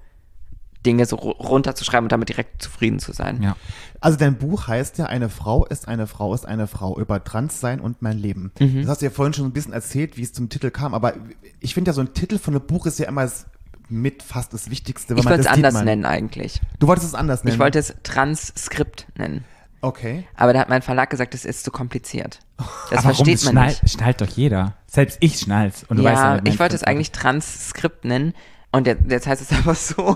[0.85, 3.41] Dinge so ru- runterzuschreiben und damit direkt zufrieden zu sein.
[3.41, 3.55] Ja.
[3.99, 7.79] Also dein Buch heißt ja, eine Frau ist eine Frau ist eine Frau über Transsein
[7.79, 8.51] und mein Leben.
[8.59, 8.81] Mhm.
[8.81, 11.13] Das hast du ja vorhin schon ein bisschen erzählt, wie es zum Titel kam, aber
[11.59, 13.47] ich finde ja, so ein Titel von einem Buch ist ja immer das,
[13.89, 15.13] mit fast das Wichtigste.
[15.15, 15.85] weil Ich man- wollte es anders man.
[15.85, 16.61] nennen eigentlich.
[16.79, 17.53] Du wolltest es anders nennen?
[17.55, 19.43] Ich wollte es Transkript nennen.
[19.81, 20.25] Okay.
[20.35, 22.39] Aber da hat mein Verlag gesagt, das ist zu kompliziert.
[22.89, 23.15] Das Aber warum?
[23.25, 23.89] versteht Das man schnall, nicht.
[23.89, 24.73] schnallt doch jeder.
[24.87, 25.83] Selbst ich schnall's.
[25.87, 28.33] Und du weißt Ja, ja, mein ich wollte es eigentlich Transkript nennen.
[28.71, 30.15] Und jetzt, jetzt heißt es aber so.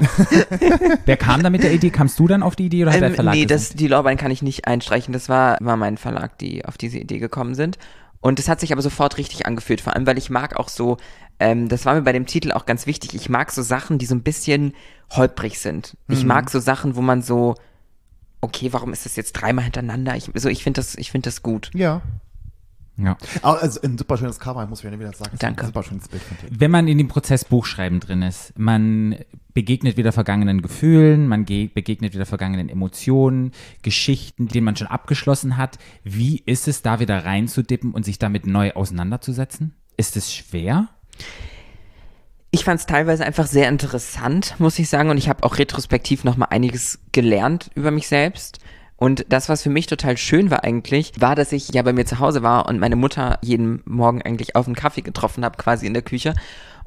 [1.06, 1.90] Wer kam da mit der Idee?
[1.90, 4.18] Kamst du dann auf die Idee oder hat der ähm, Verlag nee, das, die Lorbein
[4.18, 5.14] kann ich nicht einstreichen.
[5.14, 7.78] Das war, war mein Verlag, die auf diese Idee gekommen sind.
[8.20, 10.98] Und es hat sich aber sofort richtig angefühlt, vor allem, weil ich mag auch so,
[11.40, 14.06] ähm, das war mir bei dem Titel auch ganz wichtig, ich mag so Sachen, die
[14.06, 14.74] so ein bisschen
[15.10, 15.98] holprig sind.
[16.08, 17.56] Ich mag so Sachen, wo man so,
[18.42, 20.16] okay, warum ist das jetzt dreimal hintereinander?
[20.16, 21.72] Ich, so, ich finde das, ich finde das gut.
[21.74, 22.02] Ja.
[23.04, 23.18] Ja.
[23.42, 25.36] Aber Also ein super schönes Cover, muss ich ja wieder sagen.
[25.40, 25.62] Danke.
[25.62, 26.60] Ein super schönes Bild von dir.
[26.60, 29.16] Wenn man in dem Prozess Buchschreiben drin ist, man
[29.54, 35.58] begegnet wieder vergangenen Gefühlen, man ge begegnet wieder vergangenen Emotionen, Geschichten, denen man schon abgeschlossen
[35.58, 35.78] hat.
[36.04, 39.76] Wie ist es, da wieder reinzudippen und sich damit neu auseinanderzusetzen?
[39.98, 40.90] Ist es schwer?
[42.52, 45.10] Ich fand es teilweise einfach sehr interessant, muss ich sagen.
[45.10, 48.60] Und ich habe auch retrospektiv nochmal einiges gelernt über mich selbst.
[49.02, 52.06] Und das, was für mich total schön war eigentlich, war, dass ich ja bei mir
[52.06, 55.88] zu Hause war und meine Mutter jeden Morgen eigentlich auf einen Kaffee getroffen habe, quasi
[55.88, 56.36] in der Küche.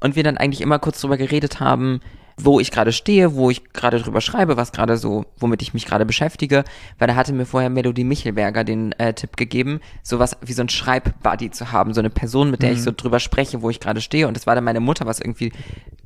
[0.01, 1.99] Und wir dann eigentlich immer kurz drüber geredet haben,
[2.37, 5.87] wo ich gerade stehe, wo ich gerade drüber schreibe, was gerade so, womit ich mich
[5.87, 6.62] gerade beschäftige.
[7.01, 10.69] Weil da hatte mir vorher Melodie Michelberger den äh, Tipp gegeben, sowas wie so ein
[10.69, 14.01] Schreibbuddy zu haben, so eine Person, mit der ich so drüber spreche, wo ich gerade
[14.01, 14.29] stehe.
[14.29, 15.51] Und das war dann meine Mutter, was irgendwie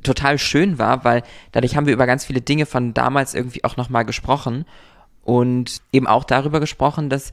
[0.03, 3.77] total schön war, weil dadurch haben wir über ganz viele Dinge von damals irgendwie auch
[3.77, 4.65] nochmal gesprochen
[5.29, 7.33] und eben auch darüber gesprochen, dass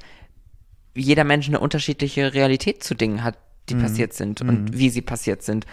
[0.96, 3.38] jeder Mensch eine unterschiedliche Realität zu Dingen hat,
[3.70, 5.66] die passiert sind und wie sie passiert sind.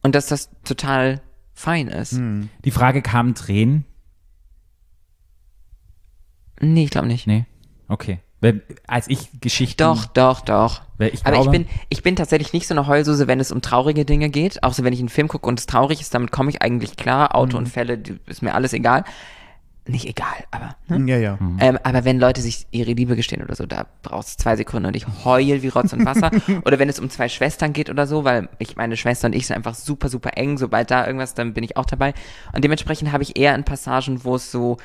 [0.00, 1.20] Und dass das total
[1.52, 2.20] fein ist.
[2.64, 3.84] Die Frage kam Tränen?
[6.60, 7.26] Nee, ich glaube nicht.
[7.26, 7.46] Nee.
[7.88, 8.20] Okay.
[8.86, 9.78] Als ich Geschichten.
[9.82, 10.82] Doch, doch, doch.
[10.98, 13.60] Ich Aber ich glaube- bin, ich bin tatsächlich nicht so eine Heulsuse, wenn es um
[13.60, 14.62] traurige Dinge geht.
[14.62, 16.96] Auch so, wenn ich einen Film gucke und es traurig ist, damit komme ich eigentlich
[16.96, 17.34] klar.
[17.34, 19.04] Autounfälle, die- ist mir alles egal.
[19.86, 20.76] Nicht egal, aber.
[20.88, 21.10] Ne?
[21.10, 21.38] Ja, ja.
[21.58, 24.86] Ähm, aber wenn Leute sich ihre Liebe gestehen oder so, da brauchst du zwei Sekunden
[24.86, 26.30] und ich heul wie Rotz und Wasser.
[26.64, 29.46] oder wenn es um zwei Schwestern geht oder so, weil ich meine Schwester und ich
[29.46, 30.58] sind einfach super, super eng.
[30.58, 32.12] Sobald da irgendwas, dann bin ich auch dabei.
[32.52, 34.76] Und dementsprechend habe ich eher in Passagen, wo es so,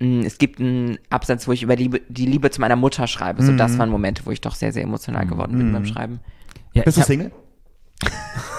[0.00, 3.42] mh, es gibt einen Absatz, wo ich über Liebe, die Liebe zu meiner Mutter schreibe.
[3.42, 6.20] So, das waren Momente, wo ich doch sehr, sehr emotional geworden bin beim Schreiben.
[6.72, 7.30] Ja, Bist du hab- Single?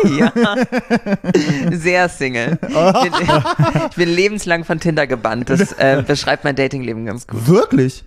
[0.04, 0.34] Ja.
[1.72, 2.58] Sehr Single.
[2.64, 3.30] Ich bin,
[3.90, 5.50] ich bin lebenslang von Tinder gebannt.
[5.52, 7.48] Das äh, beschreibt mein Datingleben ganz gut.
[7.48, 8.04] Wirklich?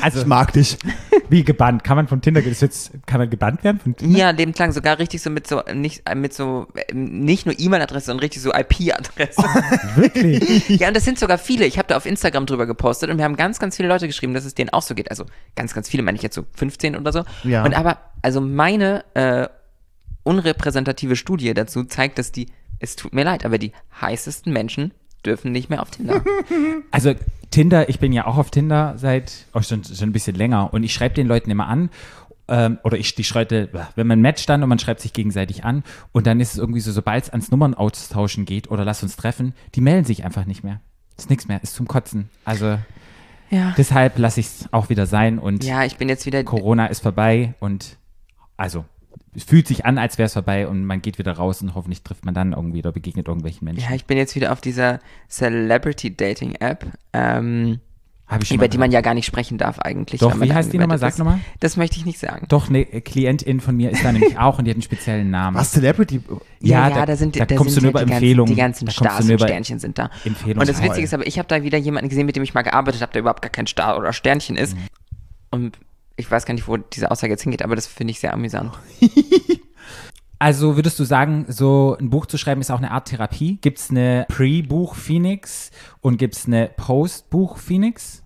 [0.00, 0.78] Also, Ich mag dich.
[1.30, 1.84] wie gebannt?
[1.84, 4.18] Kann man von Tinder, ist jetzt, kann man gebannt werden von Tinder?
[4.18, 8.20] Ja, lebenslang sogar richtig so mit so nicht mit so äh, nicht nur E-Mail-Adresse, sondern
[8.20, 9.42] richtig so IP-Adresse.
[9.94, 10.68] Wirklich?
[10.68, 11.66] ja, und das sind sogar viele.
[11.66, 14.34] Ich habe da auf Instagram drüber gepostet und wir haben ganz, ganz viele Leute geschrieben,
[14.34, 15.10] dass es denen auch so geht.
[15.10, 15.24] Also
[15.54, 17.24] ganz, ganz viele, meine ich jetzt so 15 oder so.
[17.44, 17.64] Ja.
[17.64, 19.48] Und aber, also meine äh,
[20.24, 22.46] unrepräsentative Studie dazu zeigt, dass die,
[22.78, 26.22] es tut mir leid, aber die heißesten Menschen dürfen nicht mehr auf Tinder.
[26.90, 27.14] Also
[27.50, 30.82] Tinder, ich bin ja auch auf Tinder seit oh, schon, schon ein bisschen länger und
[30.82, 31.90] ich schreibe den Leuten immer an
[32.48, 35.82] ähm, oder ich die schreibe, wenn man matcht dann und man schreibt sich gegenseitig an
[36.12, 39.16] und dann ist es irgendwie so, sobald es ans Nummern austauschen geht oder lass uns
[39.16, 40.80] treffen, die melden sich einfach nicht mehr.
[41.16, 42.28] Ist nichts mehr, ist zum Kotzen.
[42.44, 42.78] Also
[43.50, 43.74] Ja.
[43.76, 46.42] deshalb lasse ich es auch wieder sein und Ja, ich bin jetzt wieder.
[46.44, 47.96] Corona ist vorbei und
[48.56, 48.84] also
[49.34, 52.02] es fühlt sich an, als wäre es vorbei und man geht wieder raus und hoffentlich
[52.02, 53.84] trifft man dann irgendwie oder begegnet irgendwelchen Menschen.
[53.88, 57.80] Ja, ich bin jetzt wieder auf dieser Celebrity-Dating-App, ähm,
[58.26, 60.20] Habe ich schon über die man ja gar nicht sprechen darf eigentlich.
[60.20, 60.98] Doch, wie da heißt die nochmal?
[60.98, 61.40] Sag nochmal.
[61.60, 62.46] Das möchte ich nicht sagen.
[62.48, 65.56] Doch, eine Klientin von mir ist da nämlich auch und die hat einen speziellen Namen.
[65.56, 66.20] Was, Celebrity?
[66.26, 68.56] Ja, Ja, ja, da- da, sind, da da kommst sind du nur über die Empfehlungen.
[68.56, 70.10] Ganzen, Da die ganzen Stars und Sternchen sind da.
[70.24, 70.60] Empfehlungen.
[70.60, 70.82] Und das.
[70.82, 73.12] Witzige ist aber, ich habe da wieder jemanden gesehen, mit dem ich mal gearbeitet habe,
[73.12, 74.76] der überhaupt gar kein Star oder Sternchen ist.
[74.76, 74.80] Mhm.
[75.52, 75.78] Und
[76.20, 78.72] ich weiß gar nicht, wo diese Aussage jetzt hingeht, aber das finde ich sehr amüsant.
[80.42, 83.58] Also würdest du sagen, so ein Buch zu schreiben ist auch eine Art Therapie?
[83.60, 88.22] Gibt es eine Pre-Buch-Phoenix und gibt es eine Post-Buch-Phoenix?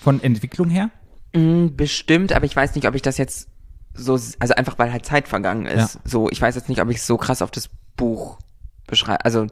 [0.00, 0.88] Von Entwicklung her?
[1.34, 3.48] Mm, Bestimmt, aber ich weiß nicht, ob ich das jetzt
[3.92, 5.94] so, also einfach weil halt Zeit vergangen ist.
[5.96, 6.00] Ja.
[6.04, 8.38] So, ich weiß jetzt nicht, ob ich es so krass auf das Buch
[8.86, 9.22] beschreibe.
[9.26, 9.46] Also,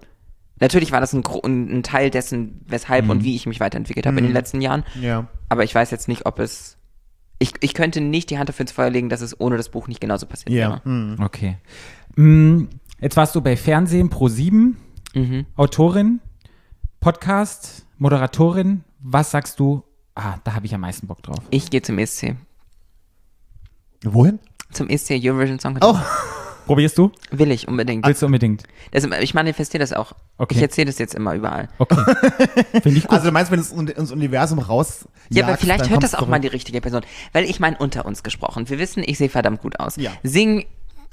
[0.58, 3.10] natürlich war das ein, ein Teil dessen, weshalb Mhm.
[3.10, 4.84] und wie ich mich weiterentwickelt habe in den letzten Jahren.
[4.98, 5.26] Ja.
[5.50, 6.78] Aber ich weiß jetzt nicht, ob es.
[7.42, 9.88] Ich, ich könnte nicht die Hand dafür ins Feuer legen, dass es ohne das Buch
[9.88, 10.68] nicht genauso passiert Ja.
[10.68, 10.84] wäre.
[10.84, 11.16] Hm.
[11.20, 11.56] Okay.
[12.16, 12.64] Mm,
[13.00, 14.76] Jetzt warst du bei Fernsehen Pro 7,
[15.14, 15.46] Mhm.
[15.56, 16.20] Autorin,
[17.00, 18.84] Podcast, Moderatorin.
[19.00, 19.82] Was sagst du?
[20.14, 21.38] Ah, da habe ich am meisten Bock drauf.
[21.50, 22.36] Ich gehe zum ESC.
[24.04, 24.38] Wohin?
[24.72, 26.04] Zum ESC Eurovision Song Contest.
[26.04, 26.39] Oh,
[26.70, 27.10] Probierst du?
[27.32, 28.06] Will ich unbedingt.
[28.06, 28.62] Willst du unbedingt?
[28.92, 30.12] Das, ich manifestiere das auch.
[30.38, 30.54] Okay.
[30.54, 31.68] Ich erzähle das jetzt immer überall.
[31.78, 31.96] Okay.
[32.80, 33.10] Finde ich gut.
[33.10, 36.36] also du meinst, wenn es ins Universum raus Ja, aber vielleicht hört das auch mal
[36.36, 36.42] zurück.
[36.42, 37.02] die richtige Person.
[37.32, 38.68] Weil ich meine, unter uns gesprochen.
[38.68, 39.96] Wir wissen, ich sehe verdammt gut aus.
[39.96, 40.12] Ja.
[40.22, 40.64] Singen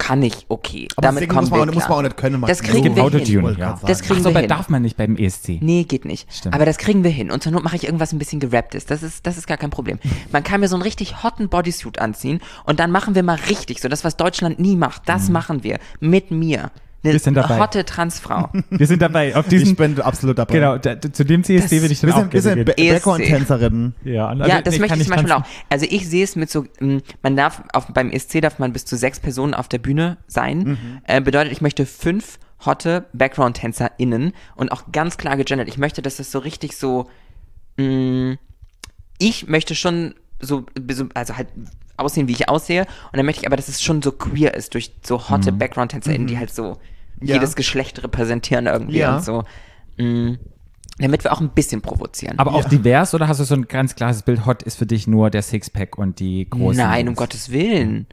[0.08, 0.88] kann ich okay.
[0.96, 2.40] Aber Damit kommen muss man, wir auch- muss man auch nicht können.
[2.46, 3.56] Das kriegen wir hin.
[3.58, 3.78] ja.
[3.86, 4.48] Das kriegen Ach so, wir hin.
[4.48, 5.58] darf man nicht beim ESC.
[5.60, 6.32] Nee, geht nicht.
[6.32, 6.54] Stimmt.
[6.54, 7.30] Aber das kriegen wir hin.
[7.30, 8.86] Und zur Not mache ich irgendwas ein bisschen gerapptes.
[8.86, 9.98] Das ist, das ist gar kein Problem.
[10.32, 13.80] Man kann mir so einen richtig hotten Bodysuit anziehen und dann machen wir mal richtig,
[13.82, 15.78] so das, was Deutschland nie macht, das machen wir.
[16.00, 16.70] Mit mir.
[17.04, 17.12] Eine.
[17.12, 17.58] Wir sind dabei.
[17.60, 18.48] hotte Transfrau.
[18.70, 19.34] Wir sind dabei.
[19.36, 20.52] Auf Ich diesen, bin absolut dabei.
[20.54, 22.64] genau, da, zu dem CSD Das- will ich dann Wir auch sind, wir gerne.
[22.64, 23.22] Be- Bäcker und.
[23.22, 23.94] Tänzerinnen.
[24.04, 25.42] Ja, und Ja, also, das nee, möchte ich zum Beispiel auch.
[25.68, 28.84] Also ich sehe es mit so, mh, man darf auf, beim ESC darf man bis
[28.84, 30.58] zu sechs Personen auf der Bühne sein.
[30.58, 30.78] Mhm.
[31.04, 35.68] Äh, bedeutet, ich möchte fünf hotte Background-TänzerInnen und auch ganz klar gegendert.
[35.68, 37.08] Ich möchte, dass das so richtig so,
[37.76, 38.36] mh,
[39.18, 41.48] ich möchte schon so, so, also halt
[41.98, 42.82] aussehen, wie ich aussehe.
[42.82, 45.58] Und dann möchte ich aber, dass es schon so queer ist durch so hotte Mhm.
[45.58, 46.78] Background-TänzerInnen, die halt so
[47.20, 47.34] Ja.
[47.34, 49.16] jedes Geschlecht repräsentieren irgendwie Ja.
[49.16, 49.44] und so.
[49.98, 50.36] Mh,
[50.98, 52.38] damit wir auch ein bisschen provozieren.
[52.38, 54.46] Aber auch divers oder hast du so ein ganz klares Bild?
[54.46, 56.82] Hot ist für dich nur der Sixpack und die großen.
[56.82, 57.14] Nein, um?
[57.14, 58.06] Gottes Willen.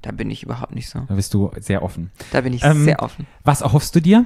[0.00, 1.00] Da bin ich überhaupt nicht so.
[1.08, 2.10] Da bist du sehr offen.
[2.32, 3.26] Da bin ich Ähm, sehr offen.
[3.44, 4.24] Was erhoffst du dir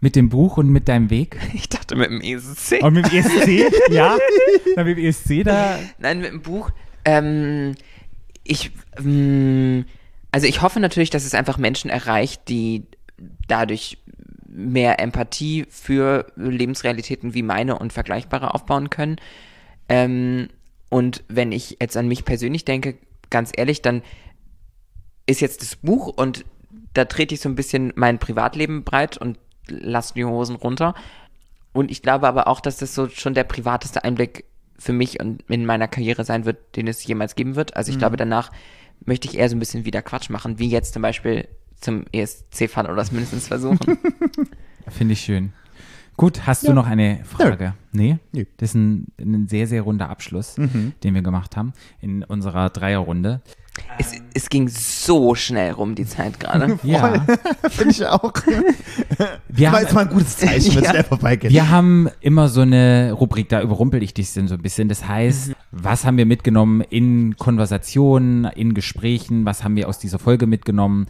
[0.00, 1.36] mit dem Buch und mit deinem Weg?
[1.54, 2.80] Ich dachte mit dem ESC.
[2.82, 3.70] Und mit dem ESC?
[3.90, 4.16] ja?
[4.76, 5.78] Na, mit dem ESC da.
[5.98, 6.70] Nein, mit dem Buch.
[7.04, 7.74] Ähm,
[8.44, 9.86] ich, ähm,
[10.30, 12.84] also ich hoffe natürlich, dass es einfach Menschen erreicht, die
[13.48, 13.98] dadurch
[14.46, 19.16] mehr Empathie für Lebensrealitäten wie meine und vergleichbare aufbauen können.
[19.88, 20.48] Ähm,
[20.90, 22.96] und wenn ich jetzt an mich persönlich denke,
[23.30, 24.02] ganz ehrlich, dann
[25.26, 26.44] ist jetzt das Buch und
[26.92, 29.38] da trete ich so ein bisschen mein Privatleben breit und
[29.68, 30.94] lasse die Hosen runter.
[31.72, 34.44] Und ich glaube aber auch, dass das so schon der privateste Einblick
[34.78, 37.76] für mich und in meiner Karriere sein wird, den es jemals geben wird.
[37.76, 38.50] Also ich glaube, danach
[39.04, 41.48] möchte ich eher so ein bisschen wieder Quatsch machen, wie jetzt zum Beispiel
[41.80, 43.78] zum ESC fahren oder das mindestens versuchen.
[44.88, 45.52] Finde ich schön.
[46.16, 47.74] Gut, hast du noch eine Frage?
[47.92, 48.18] Nee?
[48.32, 48.44] Nö.
[48.58, 53.42] Das ist ein, ein sehr, sehr runder Abschluss, den wir gemacht haben in unserer Dreierrunde.
[53.98, 56.78] Es, es ging so schnell rum, die Zeit gerade.
[56.84, 57.24] Ja.
[57.70, 58.32] Finde ich auch.
[59.48, 60.90] Wir Das war haben, jetzt mal ein gutes Zeichen, wenn es Ja.
[60.90, 61.50] schnell vorbeigeht.
[61.50, 64.88] Wir haben immer so eine Rubrik, da überrumpel ich dich so ein bisschen.
[64.88, 65.54] Das heißt, Mhm.
[65.70, 69.44] was haben wir mitgenommen in Konversationen, in Gesprächen?
[69.44, 71.06] Was haben wir aus dieser Folge mitgenommen?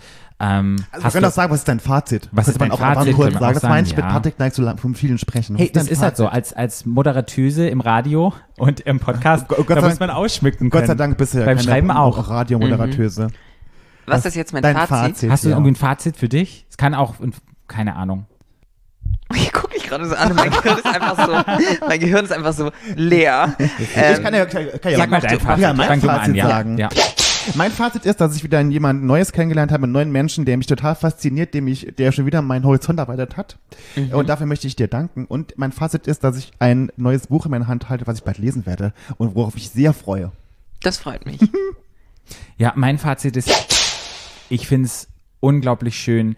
[0.47, 2.28] Ähm, also wir hast können du- doch sagen, was ist dein Fazit?
[2.32, 3.45] Was ist dein auch Fazit, kurz sagen.
[3.47, 4.12] auch Das meine ich sagen, mit ja.
[4.12, 5.55] Patrick neigt zu lang, vom vielen Sprechen.
[5.55, 6.36] Was Hey, ist das ist halt so, Fazit?
[6.36, 10.70] als, als Moderatöse im Radio und im Podcast, Gott- Gott da sei muss man ausschmücken
[10.70, 10.88] Gott können.
[10.88, 12.28] sei Dank bisher Beim keine Schreiben auch.
[12.28, 13.28] Radiomoderatöse.
[14.07, 14.88] Was ist jetzt mein Dein Fazit?
[15.16, 15.30] Fazit.
[15.30, 15.55] Hast du ja.
[15.55, 16.66] irgendwie ein Fazit für dich?
[16.68, 17.14] Es kann auch,
[17.68, 18.26] keine Ahnung.
[19.34, 22.53] Ich gucke mich gerade so an mein Gehirn ist einfach so, mein Gehirn ist einfach
[22.53, 23.55] so leer.
[23.59, 25.62] Ich Ähm, kann ja, kann, kann ja Sag mal dein du- Fazit.
[25.62, 26.49] Ja, mein du Fazit ja.
[26.49, 26.76] sagen.
[26.78, 26.88] Ja.
[27.55, 30.66] Mein Fazit ist, dass ich wieder jemand Neues kennengelernt habe, einen neuen Menschen, der mich
[30.66, 33.59] total fasziniert, dem ich, der schon wieder meinen Horizont erweitert hat.
[34.12, 35.26] Und dafür möchte ich dir danken.
[35.26, 38.24] Und mein Fazit ist, dass ich ein neues Buch in meiner Hand halte, was ich
[38.24, 40.32] bald lesen werde und worauf ich sehr freue.
[40.82, 41.40] Das freut mich.
[42.57, 43.51] Ja, mein Fazit ist,
[44.49, 45.09] ich finde es
[45.40, 46.36] unglaublich schön,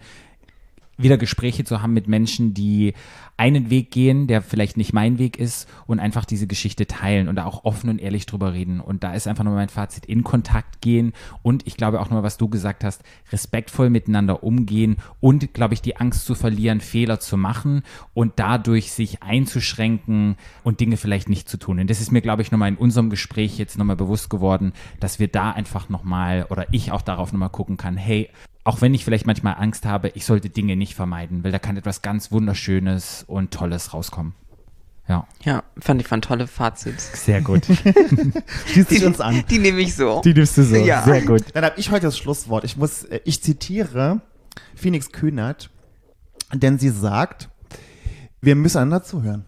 [0.97, 2.93] wieder Gespräche zu haben mit Menschen, die
[3.37, 7.35] einen Weg gehen, der vielleicht nicht mein Weg ist und einfach diese Geschichte teilen und
[7.35, 8.79] da auch offen und ehrlich drüber reden.
[8.79, 11.13] Und da ist einfach nur mein Fazit, in Kontakt gehen
[11.43, 15.81] und ich glaube auch nur, was du gesagt hast, respektvoll miteinander umgehen und, glaube ich,
[15.81, 17.83] die Angst zu verlieren, Fehler zu machen
[18.15, 21.79] und dadurch sich einzuschränken und Dinge vielleicht nicht zu tun.
[21.79, 25.19] Und das ist mir, glaube ich, nochmal in unserem Gespräch jetzt nochmal bewusst geworden, dass
[25.19, 28.29] wir da einfach nochmal oder ich auch darauf nochmal gucken kann, hey,
[28.67, 31.77] auch wenn ich vielleicht manchmal Angst habe, ich sollte Dinge nicht vermeiden, weil da kann
[31.77, 34.33] etwas ganz Wunderschönes und Tolles rauskommen.
[35.07, 37.23] Ja, Ja, fand ich, waren tolle Fazits.
[37.25, 37.65] sehr gut.
[38.67, 39.43] Schließt sich uns an.
[39.49, 40.21] Die nehme ich so.
[40.21, 40.75] Die nimmst du so.
[40.75, 41.03] Ja.
[41.03, 41.43] Sehr gut.
[41.53, 42.65] Dann habe ich heute das Schlusswort.
[42.65, 44.19] Ich muss, äh, ich zitiere
[44.75, 45.69] Phoenix Kühnert,
[46.53, 47.49] denn sie sagt,
[48.41, 49.45] wir müssen einander zuhören.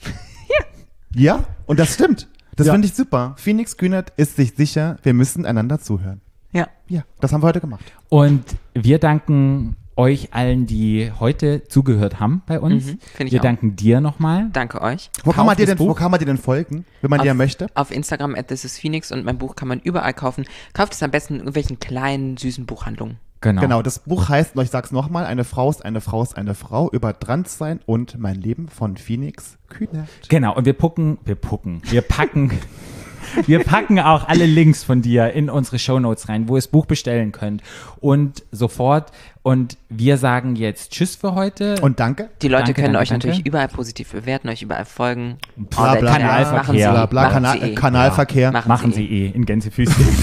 [0.48, 1.36] Ja.
[1.36, 2.28] Ja, und das stimmt.
[2.56, 2.72] Das Ja.
[2.72, 3.34] finde ich super.
[3.38, 6.20] Phoenix Kühnert ist sich sicher, wir müssen einander zuhören.
[6.52, 6.68] Ja.
[6.88, 7.84] Ja, das haben wir heute gemacht.
[8.08, 8.44] Und
[8.74, 12.86] wir danken euch allen, die heute zugehört haben bei uns.
[12.86, 13.42] Mhm, wir auch.
[13.42, 14.48] danken dir nochmal.
[14.52, 15.10] Danke euch.
[15.24, 17.66] Wo kann, man dir denn, wo kann man dir denn folgen, wenn man dir möchte?
[17.74, 20.44] Auf Instagram at This is Phoenix und mein Buch kann man überall kaufen.
[20.72, 23.18] Kauft es am besten in irgendwelchen kleinen, süßen Buchhandlungen.
[23.42, 23.60] Genau.
[23.60, 26.54] Genau, das Buch heißt, und ich sag's nochmal, eine Frau ist eine Frau ist eine
[26.54, 30.08] Frau über Transsein und mein Leben von Phoenix Kühnert.
[30.28, 32.52] Genau, und wir pucken, wir pucken, wir packen,
[33.46, 36.86] wir packen auch alle Links von dir in unsere Shownotes rein, wo ihr das Buch
[36.86, 37.62] bestellen könnt.
[38.00, 39.12] Und sofort.
[39.44, 41.74] Und wir sagen jetzt Tschüss für heute.
[41.82, 42.30] Und danke.
[42.42, 43.26] Die Leute Danke, können danke, euch danke.
[43.26, 45.38] natürlich überall positiv bewerten, euch überall folgen.
[45.56, 46.12] Bla, bla.
[46.12, 46.52] Kanalverkehr.
[46.52, 47.74] Machen sie, Bla, bla, machen Kana sie eh.
[47.74, 48.52] Kanalverkehr.
[48.52, 50.06] Machen machen sie sie eh in Gänsefüßchen.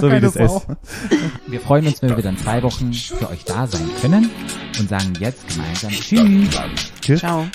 [0.00, 0.66] So wie das ist.
[1.46, 4.30] Wir freuen uns, wenn wir in zwei Wochen für euch da sein können
[4.78, 5.90] und sagen jetzt gemeinsam
[7.00, 7.20] Tschüss.
[7.20, 7.46] Ciao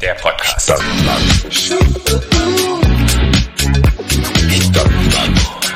[0.00, 0.62] der Podcast.
[0.62, 1.52] Stadt, Land.
[4.62, 5.67] Stadt, Land.